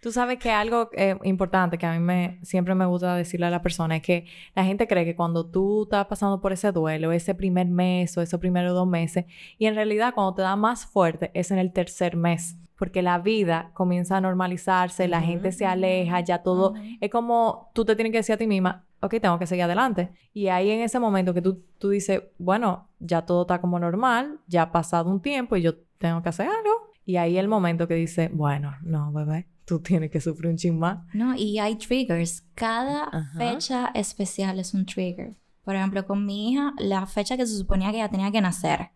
[0.00, 3.50] Tú sabes que algo eh, importante que a mí me, siempre me gusta decirle a
[3.50, 7.10] la persona es que la gente cree que cuando tú estás pasando por ese duelo,
[7.10, 9.24] ese primer mes o esos primeros dos meses,
[9.58, 13.18] y en realidad cuando te da más fuerte es en el tercer mes, porque la
[13.18, 16.80] vida comienza a normalizarse, la gente se aleja, ya todo, Ujú.
[17.00, 20.10] es como tú te tienes que decir a ti misma, ok, tengo que seguir adelante.
[20.32, 24.40] Y ahí en ese momento que tú, tú dices, bueno, ya todo está como normal,
[24.46, 26.92] ya ha pasado un tiempo y yo tengo que hacer algo.
[27.06, 30.78] Y ahí el momento que dice, bueno, no, bebé, tú tienes que sufrir un chin
[30.78, 31.04] más.
[31.12, 32.44] No, y hay triggers.
[32.54, 33.38] Cada Ajá.
[33.38, 35.34] fecha especial es un trigger.
[35.64, 38.90] Por ejemplo, con mi hija, la fecha que se suponía que ella tenía que nacer.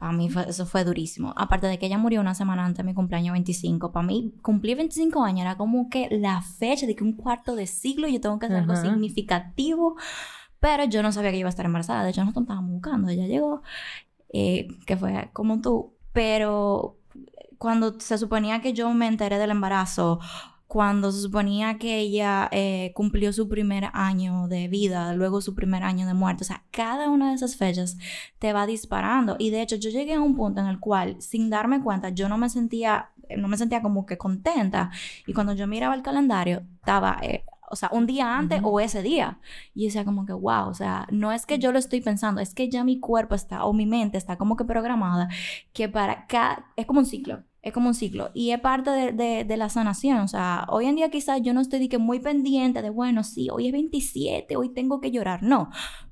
[0.00, 1.32] Para mí fue- eso fue durísimo.
[1.36, 3.92] Aparte de que ella murió una semana antes de mi cumpleaños 25.
[3.92, 7.66] Para mí, cumplir 25 años era como que la fecha de que un cuarto de
[7.66, 9.96] siglo yo tengo que hacer algo significativo.
[10.58, 12.02] Pero yo no sabía que iba a estar embarazada.
[12.02, 13.08] De hecho, nosotros estábamos buscando.
[13.10, 13.62] Ella llegó,
[14.32, 15.92] eh, que fue como tú.
[16.12, 16.96] Pero
[17.58, 20.18] cuando se suponía que yo me enteré del embarazo,
[20.70, 25.82] cuando se suponía que ella eh, cumplió su primer año de vida, luego su primer
[25.82, 27.98] año de muerte, o sea, cada una de esas fechas
[28.38, 29.34] te va disparando.
[29.40, 32.28] Y de hecho, yo llegué a un punto en el cual, sin darme cuenta, yo
[32.28, 34.92] no me sentía, no me sentía como que contenta.
[35.26, 37.18] Y cuando yo miraba el calendario, estaba...
[37.20, 39.40] eh, o sea, un día antes o ese día.
[39.74, 42.52] Y decía como que, wow, o sea, no es que yo lo estoy pensando, es
[42.54, 45.28] que ya mi cuerpo está, o mi mente está como que programada,
[45.72, 48.30] que para cada, es como un ciclo, es como un ciclo.
[48.34, 50.18] Y es parte de, de- de la sanación.
[50.18, 53.22] O sea, hoy en día quizás yo no estoy de que muy pendiente de, bueno,
[53.24, 55.42] sí, hoy es 27, hoy tengo que llorar.
[55.42, 55.70] No.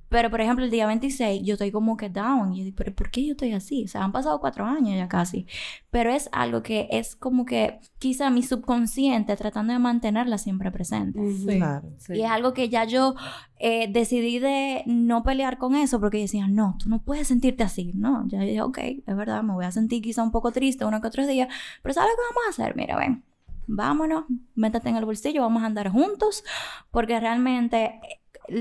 [0.09, 2.53] Pero, por ejemplo, el día 26 yo estoy como que down.
[2.53, 3.85] Y yo digo, pero ¿por qué yo estoy así?
[3.85, 5.47] O sea, han pasado cuatro años ya casi.
[5.91, 11.21] Pero es algo que es como que quizá mi subconsciente tratando de mantenerla siempre presente.
[11.21, 11.47] Ujú.
[11.47, 11.91] Claro.
[11.99, 12.15] Sí.
[12.15, 13.15] Y es algo que ya yo
[13.59, 17.93] eh, decidí de no pelear con eso porque decía, no, tú no puedes sentirte así.
[17.95, 21.01] No, ya dije, ok, es verdad, me voy a sentir quizá un poco triste uno
[21.01, 21.49] que otros días,
[21.83, 22.77] pero ¿sabes qué vamos a hacer?
[22.77, 23.25] Mira, ven,
[23.67, 26.45] vámonos, métete en el bolsillo, vamos a andar juntos,
[26.91, 28.01] porque realmente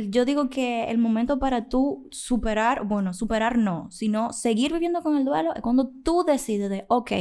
[0.09, 5.15] yo digo que el momento para tú superar, bueno, superar no, sino seguir viviendo con
[5.17, 7.11] el duelo es cuando tú decides de, ok,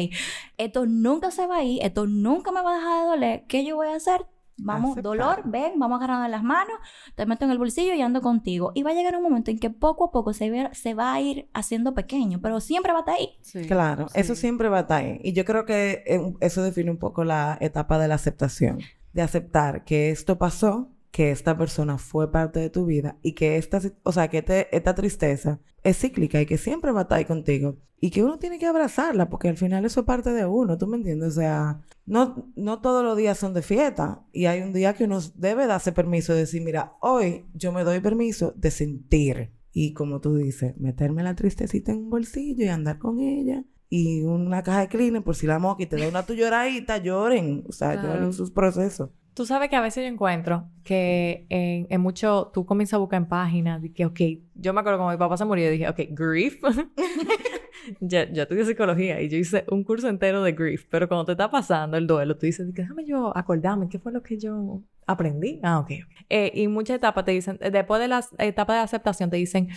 [0.58, 3.64] esto nunca se va a ir, esto nunca me va a dejar de doler, ¿qué
[3.64, 4.26] yo voy a hacer?
[4.58, 5.02] Vamos, Aceptar.
[5.02, 6.74] dolor, ven, vamos agarrando las manos,
[7.14, 8.72] te meto en el bolsillo y ando contigo.
[8.74, 11.12] Y va a llegar un momento en que poco a poco se, ve- se va
[11.12, 13.36] a ir haciendo pequeño, pero siempre va a estar ahí.
[13.42, 13.66] Sí.
[13.66, 15.20] Claro, eso siempre va a estar ahí.
[15.22, 18.78] Y yo creo que eh, eso define un poco la etapa de la aceptación.
[19.12, 23.56] De aceptar que esto pasó, que esta persona fue parte de tu vida y que
[23.56, 27.18] esta, o sea, que este- esta tristeza es cíclica y que siempre va a estar
[27.18, 27.76] ahí contigo.
[27.98, 30.86] Y que uno tiene que abrazarla porque al final eso es parte de uno, ¿tú
[30.86, 31.28] me entiendes?
[31.38, 35.04] O sea, no, no todos los días son de fiesta y hay un día que
[35.04, 39.52] uno debe darse permiso de decir, mira, hoy yo me doy permiso de sentir.
[39.72, 43.64] Y como tú dices, meterme la tristecita en un bolsillo y andar con ella.
[43.88, 46.98] Y una caja de cleaner por si la moca y te da una tu lloradita,
[46.98, 47.64] lloren.
[47.68, 48.08] O sea, Claro.
[48.14, 49.10] lloren sus procesos.
[49.36, 53.18] Tú sabes que a veces yo encuentro que en, en mucho, tú comienzas a buscar
[53.20, 54.18] en páginas de que, ok,
[54.54, 56.58] yo me acuerdo cuando mi papá se murió, dije, ok, grief.
[58.00, 61.32] yo, yo estudié psicología y yo hice un curso entero de grief, pero cuando te
[61.32, 65.60] está pasando el duelo, tú dices, déjame yo acordarme, ¿qué fue lo que yo aprendí?
[65.62, 65.90] Ah, ok.
[66.30, 69.68] Eh, y muchas etapas te dicen, después de las etapas de aceptación, te dicen,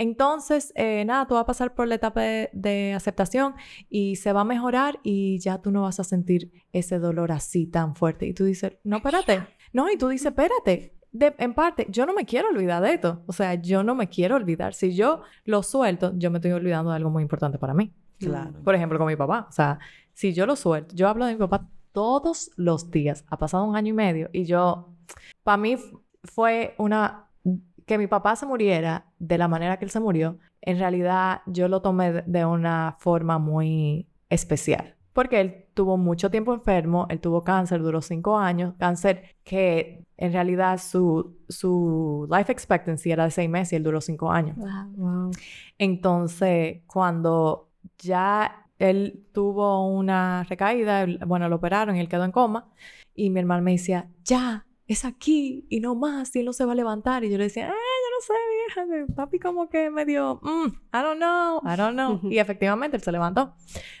[0.00, 3.52] entonces, eh, nada, tú vas a pasar por la etapa de, de, aceptación
[3.90, 7.66] y se va a mejorar y ya tú no vas a sentir ese dolor así
[7.66, 8.24] tan fuerte.
[8.26, 9.46] Y tú dices, no, espérate.
[9.74, 10.94] No, y tú dices, espérate.
[11.12, 13.22] De, en parte, yo no me quiero olvidar de esto.
[13.26, 14.72] O sea, yo no me quiero olvidar.
[14.72, 17.92] Si yo lo suelto, yo me estoy olvidando de algo muy importante para mí.
[18.18, 18.54] Claro.
[18.64, 19.48] Por ejemplo, con mi papá.
[19.50, 19.80] O sea,
[20.14, 23.26] si yo lo suelto, yo hablo de mi papá todos los días.
[23.28, 24.94] Ha pasado un año y medio y yo,
[25.42, 25.76] para mí
[26.24, 27.29] fue una
[27.90, 31.66] que mi papá se muriera de la manera que él se murió, en realidad yo
[31.66, 34.94] lo tomé de una forma muy especial.
[35.12, 40.32] Porque él tuvo mucho tiempo enfermo, él tuvo cáncer, duró cinco años, cáncer que en
[40.32, 44.56] realidad su, su life expectancy era de seis meses y él duró cinco años.
[44.56, 44.68] Wow.
[44.94, 45.30] Wow.
[45.76, 52.68] Entonces, cuando ya él tuvo una recaída, bueno, lo operaron y él quedó en coma,
[53.16, 56.64] y mi hermano me decía, ya, es aquí y no más, y él no se
[56.64, 57.22] va a levantar.
[57.22, 60.66] Y yo le decía, eh, yo no sé, vieja, papi como que me dio, mm,
[60.66, 62.20] I don't know, I don't know.
[62.30, 63.54] y efectivamente él se levantó,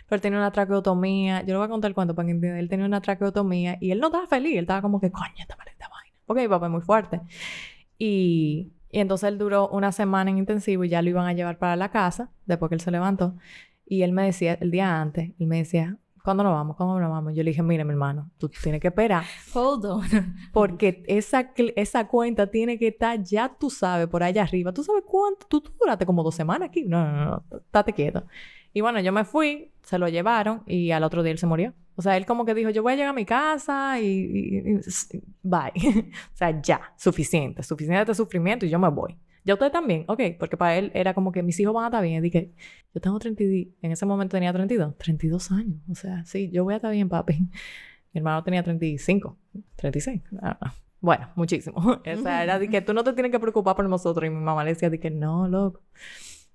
[0.08, 2.68] pero tenía una traqueotomía, yo le voy a contar el cuento para que entiendan, él
[2.68, 5.88] tenía una traqueotomía y él no estaba feliz, él estaba como que, coño, esta maldita
[5.88, 7.20] vaina, porque mi papá es muy fuerte.
[7.96, 11.58] Y, y entonces él duró una semana en intensivo y ya lo iban a llevar
[11.58, 13.36] para la casa, después que él se levantó.
[13.86, 16.76] Y él me decía, el día antes, él me decía, ¿Cuándo nos vamos?
[16.76, 17.34] ¿Cuándo nos vamos?
[17.34, 19.24] Yo le dije, mira, mi hermano, tú tienes que esperar.
[19.54, 20.02] Hold on.
[20.52, 24.72] Porque esa, esa cuenta tiene que estar, ya tú sabes, por allá arriba.
[24.72, 25.46] ¿Tú sabes cuánto?
[25.46, 26.84] Tú, tú duraste como dos semanas aquí.
[26.84, 27.58] No, no, no, no.
[27.58, 28.24] Estate quieto.
[28.72, 31.74] Y bueno, yo me fui, se lo llevaron y al otro día él se murió.
[31.96, 34.06] O sea, él como que dijo, yo voy a llegar a mi casa y...
[34.06, 35.72] y, y bye.
[36.32, 37.62] o sea, ya, suficiente.
[37.62, 39.16] Suficiente de sufrimiento y yo me voy.
[39.44, 42.02] Ya usted también, ok, porque para él era como que mis hijos van a estar
[42.02, 42.18] bien.
[42.18, 42.52] Y dije,
[42.94, 45.80] yo tengo 32, en ese momento tenía 32, 32 años.
[45.90, 47.38] O sea, sí, yo voy a estar bien, papi.
[48.12, 49.38] Mi hermano tenía 35,
[49.76, 50.20] 36.
[50.42, 51.78] Ah, bueno, muchísimo.
[51.80, 54.26] o sea, era de que tú no te tienes que preocupar por nosotros.
[54.26, 55.80] Y mi mamá le decía de que no, loco.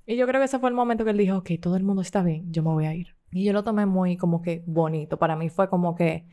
[0.08, 2.02] Y yo creo que ese fue el momento que él dijo, ok, todo el mundo
[2.02, 3.16] está bien, yo me voy a ir.
[3.32, 5.18] Y yo lo tomé muy como que bonito.
[5.18, 6.26] Para mí fue como que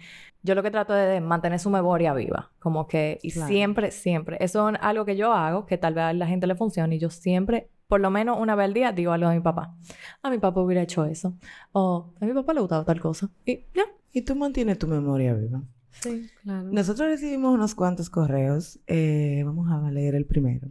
[0.42, 2.52] yo lo que trato de mantener su memoria viva.
[2.60, 3.48] Como que, y Claro.
[3.48, 4.36] siempre, siempre.
[4.40, 6.96] Eso es algo que yo hago, que tal vez a la gente le funcione.
[6.96, 9.74] Y yo siempre, por lo menos una vez al día, digo algo de mi papá.
[10.22, 11.34] A mi papá hubiera hecho eso.
[11.72, 13.30] O a mi papá le gustaba tal cosa.
[13.46, 13.84] Y ya.
[14.12, 15.62] Y tú mantienes tu memoria viva.
[15.90, 16.28] Sí.
[16.42, 16.68] Claro.
[16.70, 18.78] Nosotros recibimos unos cuantos correos.
[18.86, 20.68] Eh, vamos a leer el primero.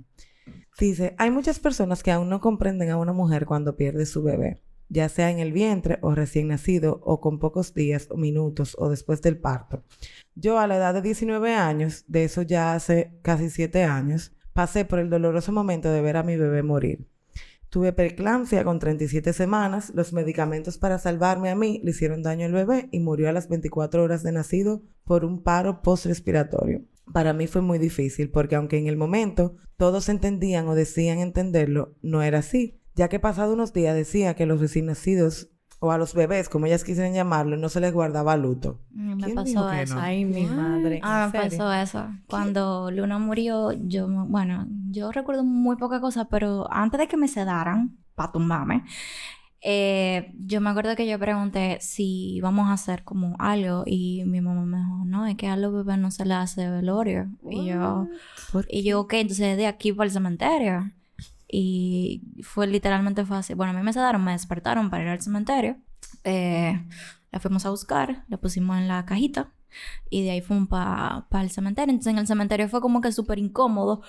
[0.82, 4.64] Dice, hay muchas personas que aún no comprenden a una mujer cuando pierde su bebé,
[4.90, 8.90] ya sea en el vientre o recién nacido o con pocos días o minutos o
[8.90, 9.84] después del parto.
[10.34, 14.84] Yo a la edad de 19 años, de eso ya hace casi 7 años, pasé
[14.84, 17.08] por el doloroso momento de ver a mi bebé morir.
[17.70, 22.54] Tuve preeclampsia con 37 semanas, los medicamentos para salvarme a mí le hicieron daño al
[22.54, 26.82] bebé y murió a las 24 horas de nacido por un paro postrespiratorio.
[27.14, 31.96] Para mí fue muy difícil porque aunque en el momento todos entendían o decían entenderlo,
[32.02, 35.50] no era así, ya que pasado unos días decía que los recién nacidos
[35.84, 38.82] o a los bebés, como ellas quisieran llamarlo, no se les guardaba luto.
[38.92, 39.96] Me ¿Quién pasó eso.
[39.96, 40.02] no?
[40.02, 41.00] Ay, mi madre.
[41.02, 42.06] Ah, ¿En me pasó eso.
[42.28, 47.18] Cuando Luna murió, yo, me- bueno, yo recuerdo muy poca cosa, pero antes de que
[47.18, 48.84] me sedaran, para tumbarme,
[49.64, 54.42] eh, yo me acuerdo que yo pregunté si íbamos a hacer como algo y mi
[54.42, 57.30] mamá me dijo, no, es que a los bebés no se les hace velorio.
[57.50, 58.08] Y yo,
[58.52, 60.92] ¿Por y yo, ok, entonces de aquí para el cementerio.
[61.48, 63.56] Y fue literalmente fácil.
[63.56, 65.78] Bueno, a mí me sedaron, me despertaron para ir al cementerio.
[66.24, 66.84] Eh,
[67.32, 69.52] la fuimos a buscar, la pusimos en la cajita
[70.10, 71.92] y de ahí fuimos para el cementerio.
[71.92, 74.02] Entonces en el cementerio fue como que súper incómodo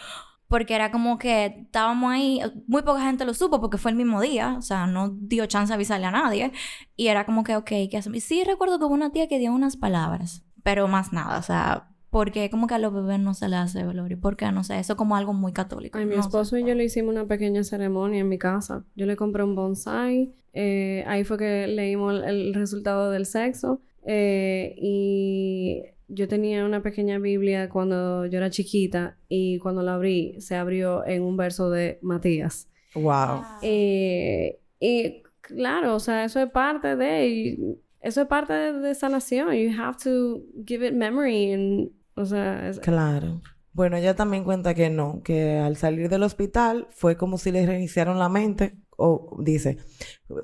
[0.53, 4.21] porque era como que estábamos ahí, muy poca gente lo supo porque fue el mismo
[4.21, 6.53] día, o sea, no dio chance de avisarle a nadie.
[6.95, 8.19] Y era como que, ok, ¿qué hacemos?
[8.19, 11.43] Y sí recuerdo que hubo una tía que dio unas palabras, pero más nada, o
[11.43, 14.79] sea, porque como que a los bebés no se les hace velorio, porque no sé,
[14.79, 15.97] eso como algo muy católico.
[15.97, 18.85] Ay, mi no esposo y yo le hicimos una pequeña ceremonia en mi casa.
[18.95, 20.35] Yo le compré un bonsai.
[20.53, 23.81] eh, ahí fue que leímos el, el resultado del sexo.
[24.05, 29.17] eh, y yo tenía una pequeña Biblia cuando yo era chiquita.
[29.29, 32.69] Y cuando la abrí, se abrió en un verso de Matías.
[32.95, 33.43] Wow.
[33.63, 37.77] Eh, y claro, o sea, eso es parte de...
[38.01, 39.53] Eso es parte de, de sanación.
[39.55, 41.53] You have to give it memory.
[41.53, 43.41] And, o sea, es- Claro.
[43.75, 47.65] Bueno, ella también cuenta que no, que al salir del hospital fue como si le
[47.65, 49.79] reiniciaron la mente, o dice,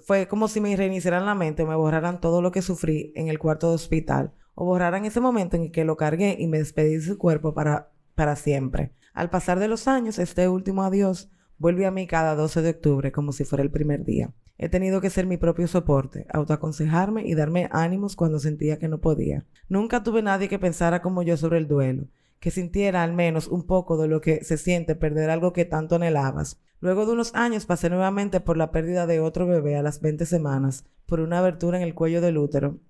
[0.00, 3.38] fue como si me reiniciaran la mente, me borraran todo lo que sufrí en el
[3.38, 6.96] cuarto de hospital, o borraran ese momento en el que lo cargué y me despedí
[6.96, 8.90] de su cuerpo para, para siempre.
[9.14, 13.12] Al pasar de los años, este último adiós vuelve a mí cada 12 de octubre
[13.12, 14.32] como si fuera el primer día.
[14.58, 18.98] He tenido que ser mi propio soporte, autoaconsejarme y darme ánimos cuando sentía que no
[18.98, 19.46] podía.
[19.68, 22.08] Nunca tuve nadie que pensara como yo sobre el duelo,
[22.40, 25.94] que sintiera al menos un poco de lo que se siente perder algo que tanto
[25.94, 26.60] anhelabas.
[26.80, 30.26] Luego de unos años pasé nuevamente por la pérdida de otro bebé a las 20
[30.26, 32.80] semanas, por una abertura en el cuello del útero,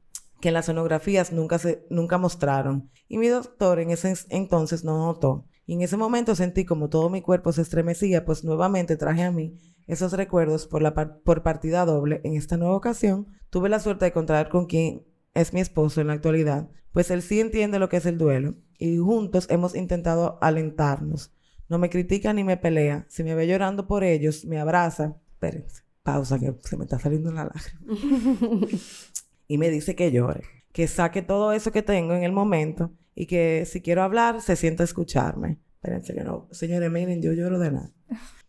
[0.41, 4.99] que en las sonografías nunca, se, nunca mostraron, y mi doctor en ese entonces no
[4.99, 5.47] notó.
[5.66, 9.32] Y en ese momento sentí como todo mi cuerpo se estremecía, pues nuevamente traje a
[9.32, 9.59] mí
[9.89, 12.20] esos recuerdos por, la por partida doble.
[12.22, 16.09] En esta nueva ocasión, tuve la suerte de encontrar con quien es mi esposo en
[16.09, 20.39] la actualidad, pues él sí entiende lo que es el duelo y juntos hemos intentado
[20.41, 21.32] alentarnos.
[21.68, 23.07] No me critica ni me pelea.
[23.09, 25.16] Si me ve llorando por ellos, me abraza.
[25.32, 28.66] Espérense, pausa que se me está saliendo una lágrima.
[29.49, 30.42] y me dice que llore,
[30.72, 34.55] que saque todo eso que tengo en el momento y que si quiero hablar, se
[34.55, 35.59] sienta a escucharme.
[35.74, 36.46] Espérense que no.
[36.53, 37.92] Señores, miren, yo lloro de nada.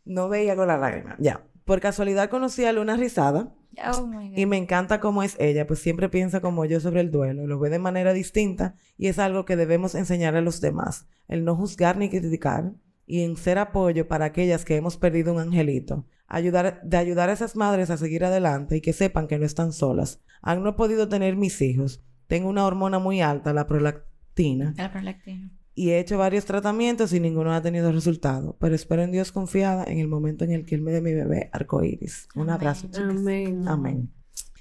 [0.06, 1.16] No veía con la lágrima.
[1.20, 1.44] Ya.
[1.64, 3.56] Por casualidad conocí a Luna Rizada.
[3.96, 4.38] Oh my God.
[4.38, 7.60] Y me encanta cómo es ella, pues siempre piensa como yo sobre el duelo, lo
[7.60, 11.56] ve de manera distinta y es algo que debemos enseñar a los demás, el no
[11.56, 12.74] juzgar ni criticar
[13.10, 17.34] y en ser apoyo para aquellas que hemos perdido un angelito, ayudar, de ayudar a
[17.34, 20.22] esas madres a seguir adelante y que sepan que no están solas.
[20.44, 25.52] Han no podido tener mis hijos, tengo una hormona muy alta, la prolactina, La prolactina.
[25.74, 28.56] y he hecho varios tratamientos y ninguno ha tenido resultado.
[28.60, 31.14] Pero espero en Dios confiada en el momento en el que Él me dé mi
[31.14, 32.28] bebé arcoíris.
[32.36, 32.54] Un Amén.
[32.54, 33.02] abrazo, chicas.
[33.10, 33.68] Amén.
[33.68, 34.10] Amén.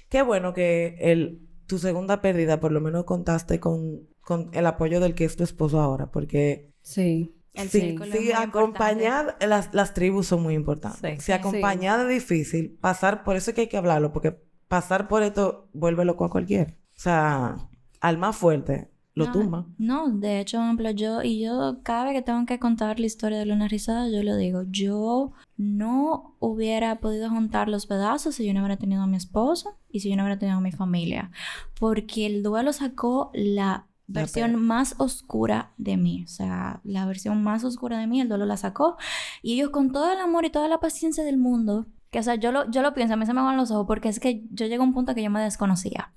[0.09, 4.99] Qué bueno que el, tu segunda pérdida por lo menos contaste con, con el apoyo
[4.99, 7.35] del que es tu esposo ahora, porque Sí.
[7.53, 11.17] El sí, sí, acompañar, las, las tribus son muy importantes.
[11.17, 11.25] Sí.
[11.25, 15.23] Si acompañar es difícil, pasar, por eso es que hay que hablarlo, porque pasar por
[15.23, 16.75] esto vuelve loco a cualquiera.
[16.95, 17.55] O sea,
[17.99, 19.65] al más fuerte lo No, tumba.
[19.77, 23.05] No, de hecho, por ejemplo, yo y yo cada vez que tengo que contar la
[23.05, 28.45] historia de Luna Rizada, yo lo digo, yo no hubiera podido juntar los pedazos si
[28.45, 30.71] yo no hubiera tenido a mi esposo y si yo no hubiera tenido a mi
[30.71, 31.31] familia,
[31.79, 37.63] porque el duelo sacó La versión más oscura de mí, o sea, la versión más
[37.63, 38.97] oscura de mí, el duelo la sacó
[39.41, 42.35] y ellos con todo el amor y toda la paciencia del mundo, que o sea,
[42.35, 44.43] yo lo, yo lo pienso, a mí se me van los ojos porque es que
[44.51, 46.11] yo llego a un punto que yo me desconocía,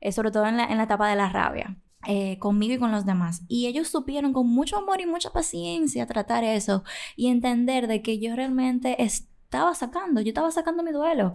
[0.00, 2.92] eh, sobre todo en la, en la etapa de la rabia eh, conmigo y con
[2.92, 3.42] los demás.
[3.46, 6.82] Y ellos supieron con mucho amor y mucha paciencia tratar eso
[7.14, 9.02] y entender de que yo realmente
[9.50, 11.34] estaba sacando, yo estaba sacando mi duelo.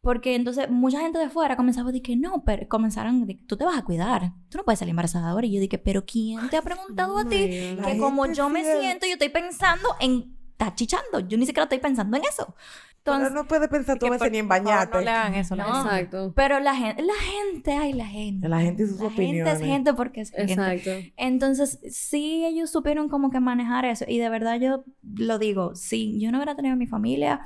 [0.00, 3.56] Porque entonces mucha gente de fuera comenzaba a decir que no, pero comenzaron, de, tú
[3.56, 5.44] te vas a cuidar, tú no puedes salir embarazada ahora.
[5.46, 7.36] Y yo dije, pero ¿quién te ha preguntado a ti?
[7.84, 11.80] Que como yo me siento, yo estoy pensando en, está chichando, yo ni siquiera estoy
[11.80, 12.54] pensando en eso.
[13.10, 14.98] Pero Entonces, no puedes pensar veces por- ni en bañarte.
[14.98, 15.56] No le hagan eso.
[15.56, 15.68] No.
[15.68, 15.80] No.
[15.82, 16.32] Exacto.
[16.36, 18.48] pero la gente, la gente, ay, la gente.
[18.48, 19.52] La gente y sus La opiniones.
[19.54, 20.52] gente es gente porque es gente.
[20.52, 20.90] Exacto.
[21.16, 24.04] Entonces, sí, ellos supieron como que manejar eso.
[24.08, 24.84] Y de verdad yo
[25.16, 27.40] lo digo, si yo no hubiera tenido a mi familia,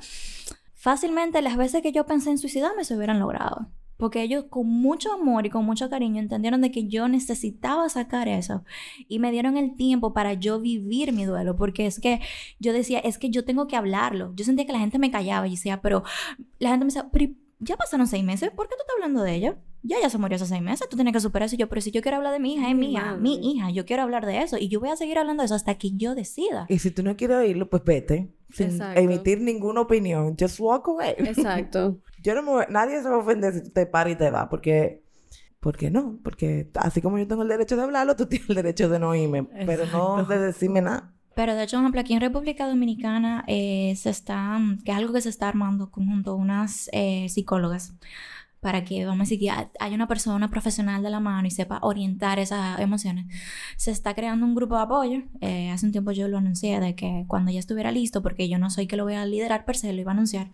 [0.73, 3.67] fácilmente las veces que yo pensé en suicidarme se hubieran logrado.
[4.03, 8.27] Porque ellos con mucho amor y con mucho cariño entendieron de que yo necesitaba sacar
[8.27, 8.65] eso.
[9.07, 11.55] Y me dieron el tiempo para yo vivir mi duelo.
[11.55, 12.19] Porque es que
[12.59, 14.33] yo decía, es que yo tengo que hablarlo.
[14.35, 16.03] Yo sentía que la gente me callaba y decía, pero
[16.59, 19.35] la gente me decía, pero ya pasaron seis meses, ¿por qué tú estás hablando de
[19.35, 19.57] ella?
[19.83, 21.55] Ya, ya se murió hace seis meses, tú tienes que superar eso.
[21.55, 23.21] Y yo, pero si yo quiero hablar de mi hija, es Mi mía, madre.
[23.21, 24.57] mi hija, yo quiero hablar de eso.
[24.57, 26.65] Y yo voy a seguir hablando de eso hasta que yo decida.
[26.67, 28.33] Y si tú no quieres oírlo, pues vete.
[28.53, 28.99] Sin Exacto.
[28.99, 30.35] emitir ninguna opinión.
[30.39, 31.15] Just walk away.
[31.17, 31.99] Exacto.
[32.23, 34.47] Yo no me nadie se va a ofender si tú te paras y te vas,
[34.49, 35.03] porque,
[35.59, 38.87] porque no, porque así como yo tengo el derecho de hablarlo, tú tienes el derecho
[38.87, 41.13] de no oírme, pero no de decirme nada.
[41.35, 45.13] Pero de hecho, por ejemplo, aquí en República Dominicana eh, se está, que es algo
[45.13, 47.93] que se está armando conjunto unas eh, psicólogas
[48.63, 51.51] para que, vamos a decir, que ha- haya una persona profesional de la mano y
[51.51, 53.25] sepa orientar esas emociones.
[53.77, 55.21] Se está creando un grupo de apoyo.
[55.41, 58.57] Eh, hace un tiempo yo lo anuncié de que cuando ya estuviera listo, porque yo
[58.57, 60.51] no soy que lo voy a liderar per se, lo iba a anunciar.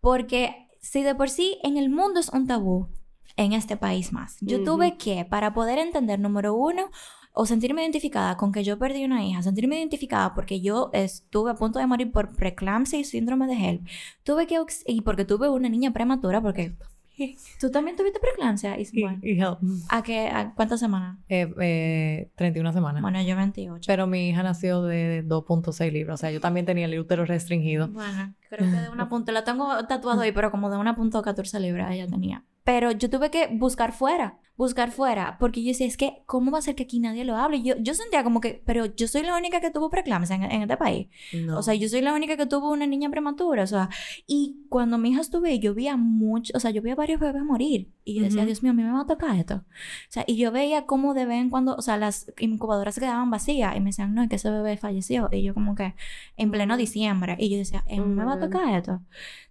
[0.00, 2.88] Porque si de por sí en el mundo es un tabú,
[3.36, 4.36] en este país más.
[4.40, 4.64] Yo Ujú.
[4.66, 6.90] tuve que, para poder entender, número uno,
[7.32, 11.54] o sentirme identificada con que yo perdí una hija, sentirme identificada porque yo estuve a
[11.56, 13.88] punto de morir por preeclampsia y síndrome de HELP,
[14.22, 16.76] tuve que, y porque tuve una niña prematura, porque
[17.60, 19.58] tú también tuviste preeclampsia, y, Y, y help.
[19.88, 21.18] ¿a qué, a cuántas semanas?
[21.28, 23.02] Eh, eh, 31 semanas.
[23.02, 23.86] Bueno, yo 28.
[23.86, 26.14] Pero mi hija nació de 2.6 libras.
[26.14, 27.88] O sea, yo también tenía el útero restringido.
[27.88, 31.22] Bueno, creo que de una punto, la tengo tatuado ahí, pero como de una punto
[31.22, 32.44] 14 libras ella tenía.
[32.64, 36.58] Pero yo tuve que buscar fuera, buscar fuera, porque yo decía, es que, ¿cómo va
[36.58, 37.60] a ser que aquí nadie lo hable?
[37.62, 40.62] Yo, yo sentía como que, pero yo soy la única que tuvo preeclampsia en, en
[40.62, 41.08] este país.
[41.34, 41.58] No.
[41.58, 43.90] O sea, yo soy la única que tuvo una niña prematura, o sea,
[44.26, 47.90] y cuando mi hija estuve, yo veía mucho, o sea, yo veía varios bebés morir,
[48.04, 48.46] y yo decía.
[48.46, 49.56] Dios mío, a mí me va a tocar esto.
[49.56, 49.62] O
[50.08, 53.30] sea, y yo veía cómo de vez en cuando, o sea, las incubadoras se quedaban
[53.30, 55.94] vacías, y me decían, no, es que ese bebé falleció, y yo como que,
[56.38, 59.02] en pleno diciembre, y yo decía, "Eh, me va a tocar esto.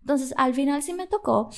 [0.01, 1.49] Entonces, al final sí me tocó,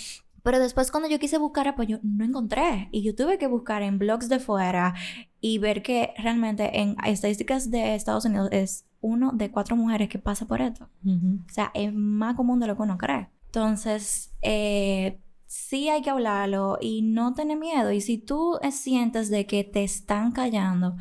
[0.46, 2.88] pero después cuando yo quise buscar apoyo, no encontré.
[2.92, 4.94] Y yo tuve que buscar en blogs de fuera
[5.42, 10.20] y ver que realmente en estadísticas de Estados Unidos es uno de cuatro mujeres que
[10.20, 10.88] pasa por esto.
[11.04, 11.40] Ujú.
[11.50, 13.28] O sea, es más común de lo que uno cree.
[13.48, 17.92] Entonces, eh, sí hay que hablarlo y no tener miedo.
[17.92, 20.96] Y si tú sientes de que te están callando,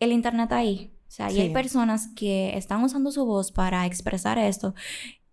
[0.00, 0.92] el internet ahí.
[1.08, 1.52] O sea, y hay Sí.
[1.54, 4.74] personas que están usando su voz para expresar esto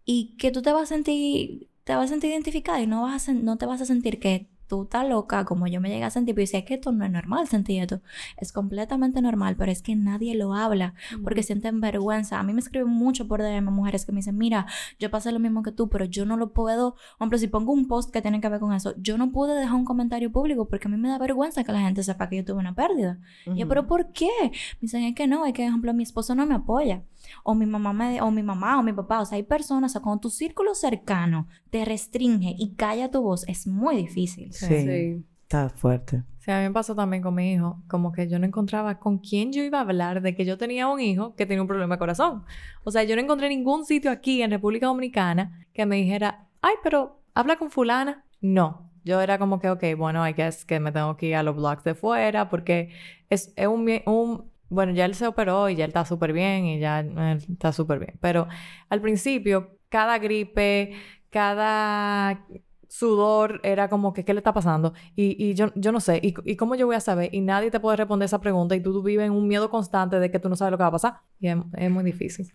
[0.06, 3.30] y que tú te vas a sentir, te vas a sentir identificada y no, vas
[3.30, 6.10] a, no te vas a sentir que tú estás loca como yo me llegué a
[6.10, 6.34] sentir.
[6.34, 8.02] Pero yo decía que esto no es normal sentir esto.
[8.38, 12.40] Es completamente normal, pero es que nadie lo habla porque sienten vergüenza.
[12.40, 14.66] A mí me escriben mucho por DM mujeres que me dicen, mira,
[15.00, 17.72] yo pasé lo mismo que tú, pero yo no lo puedo, por ejemplo, si pongo
[17.72, 20.68] un post que tiene que ver con eso, yo no pude dejar un comentario público
[20.68, 23.20] porque a mí me da vergüenza que la gente sepa que yo tuve una pérdida.
[23.46, 24.30] Y yo, pero ¿por qué?
[24.42, 27.04] Me dicen, es que no, es que, por ejemplo, mi esposo no me apoya.
[27.44, 29.22] O mi mamá, me, o mi mamá, o mi papá.
[29.22, 33.22] O sea, hay personas, o sea, cuando tu círculo cercano te restringe y calla tu
[33.22, 34.52] voz, es muy difícil.
[34.54, 34.66] Sí.
[34.68, 35.26] Sí.
[35.44, 36.24] Está fuerte.
[36.40, 39.20] Sí, a mí me pasó también con mi hijo, como que yo no encontraba con
[39.20, 41.96] quién yo iba a hablar de que yo tenía un hijo que tenía un problema
[41.96, 42.44] de corazón.
[42.84, 46.74] O sea, yo no encontré ningún sitio aquí en República Dominicana que me dijera, ay,
[46.84, 48.26] pero habla con fulana.
[48.42, 51.44] No, yo era como que, ok, bueno, I guess que me tengo que ir a
[51.44, 52.90] los blogs de fuera porque
[53.30, 56.66] es, es un, un- bueno, ya él se operó y ya él está súper bien
[56.66, 57.16] y ya él
[57.52, 58.18] está súper bien.
[58.22, 58.48] Pero
[58.90, 60.94] al principio, cada gripe,
[61.30, 62.46] cada
[62.88, 64.94] sudor era como que, ¿qué le está pasando?
[65.16, 67.34] Y, y yo, yo no sé, ¿y, ¿y cómo yo voy a saber?
[67.34, 70.30] Y nadie te puede responder esa pregunta y tú, vives en un miedo constante de
[70.30, 71.14] que tú no sabes lo que va a pasar.
[71.40, 72.54] Y es, es muy difícil.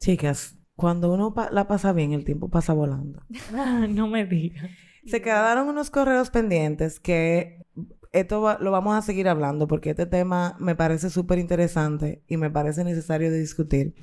[0.00, 3.22] Chicas, cuando uno pa- la pasa bien, el tiempo pasa volando.
[3.88, 4.70] no me digas.
[5.06, 7.64] Se quedaron unos correos pendientes que
[8.12, 12.36] esto va- lo vamos a seguir hablando porque este tema me parece súper interesante y
[12.36, 13.94] me parece necesario de discutir.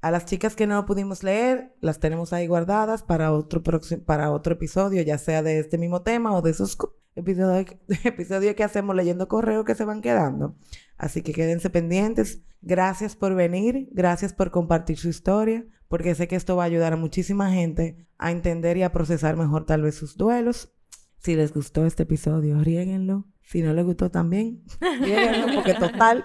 [0.00, 3.62] A las chicas que no pudimos leer, las tenemos ahí guardadas para otro,
[4.04, 6.76] para otro episodio, ya sea de este mismo tema o de esos
[7.14, 7.66] episodios,
[8.04, 10.56] episodios que hacemos leyendo correos que se van quedando.
[10.96, 12.42] Así que quédense pendientes.
[12.62, 16.92] Gracias por venir, gracias por compartir su historia, porque sé que esto va a ayudar
[16.92, 20.72] a muchísima gente a entender y a procesar mejor tal vez sus duelos.
[21.18, 23.26] Si les gustó este episodio, riéguenlo.
[23.52, 26.24] Si no les gustó también, riéguenlo, porque total.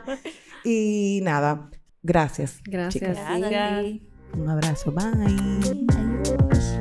[0.64, 1.70] Y nada,
[2.02, 2.62] gracias.
[2.64, 2.94] Gracias.
[2.94, 3.18] chicas.
[3.38, 4.02] Gracias.
[4.38, 5.04] Un abrazo, bye.
[5.04, 6.80] Adiós.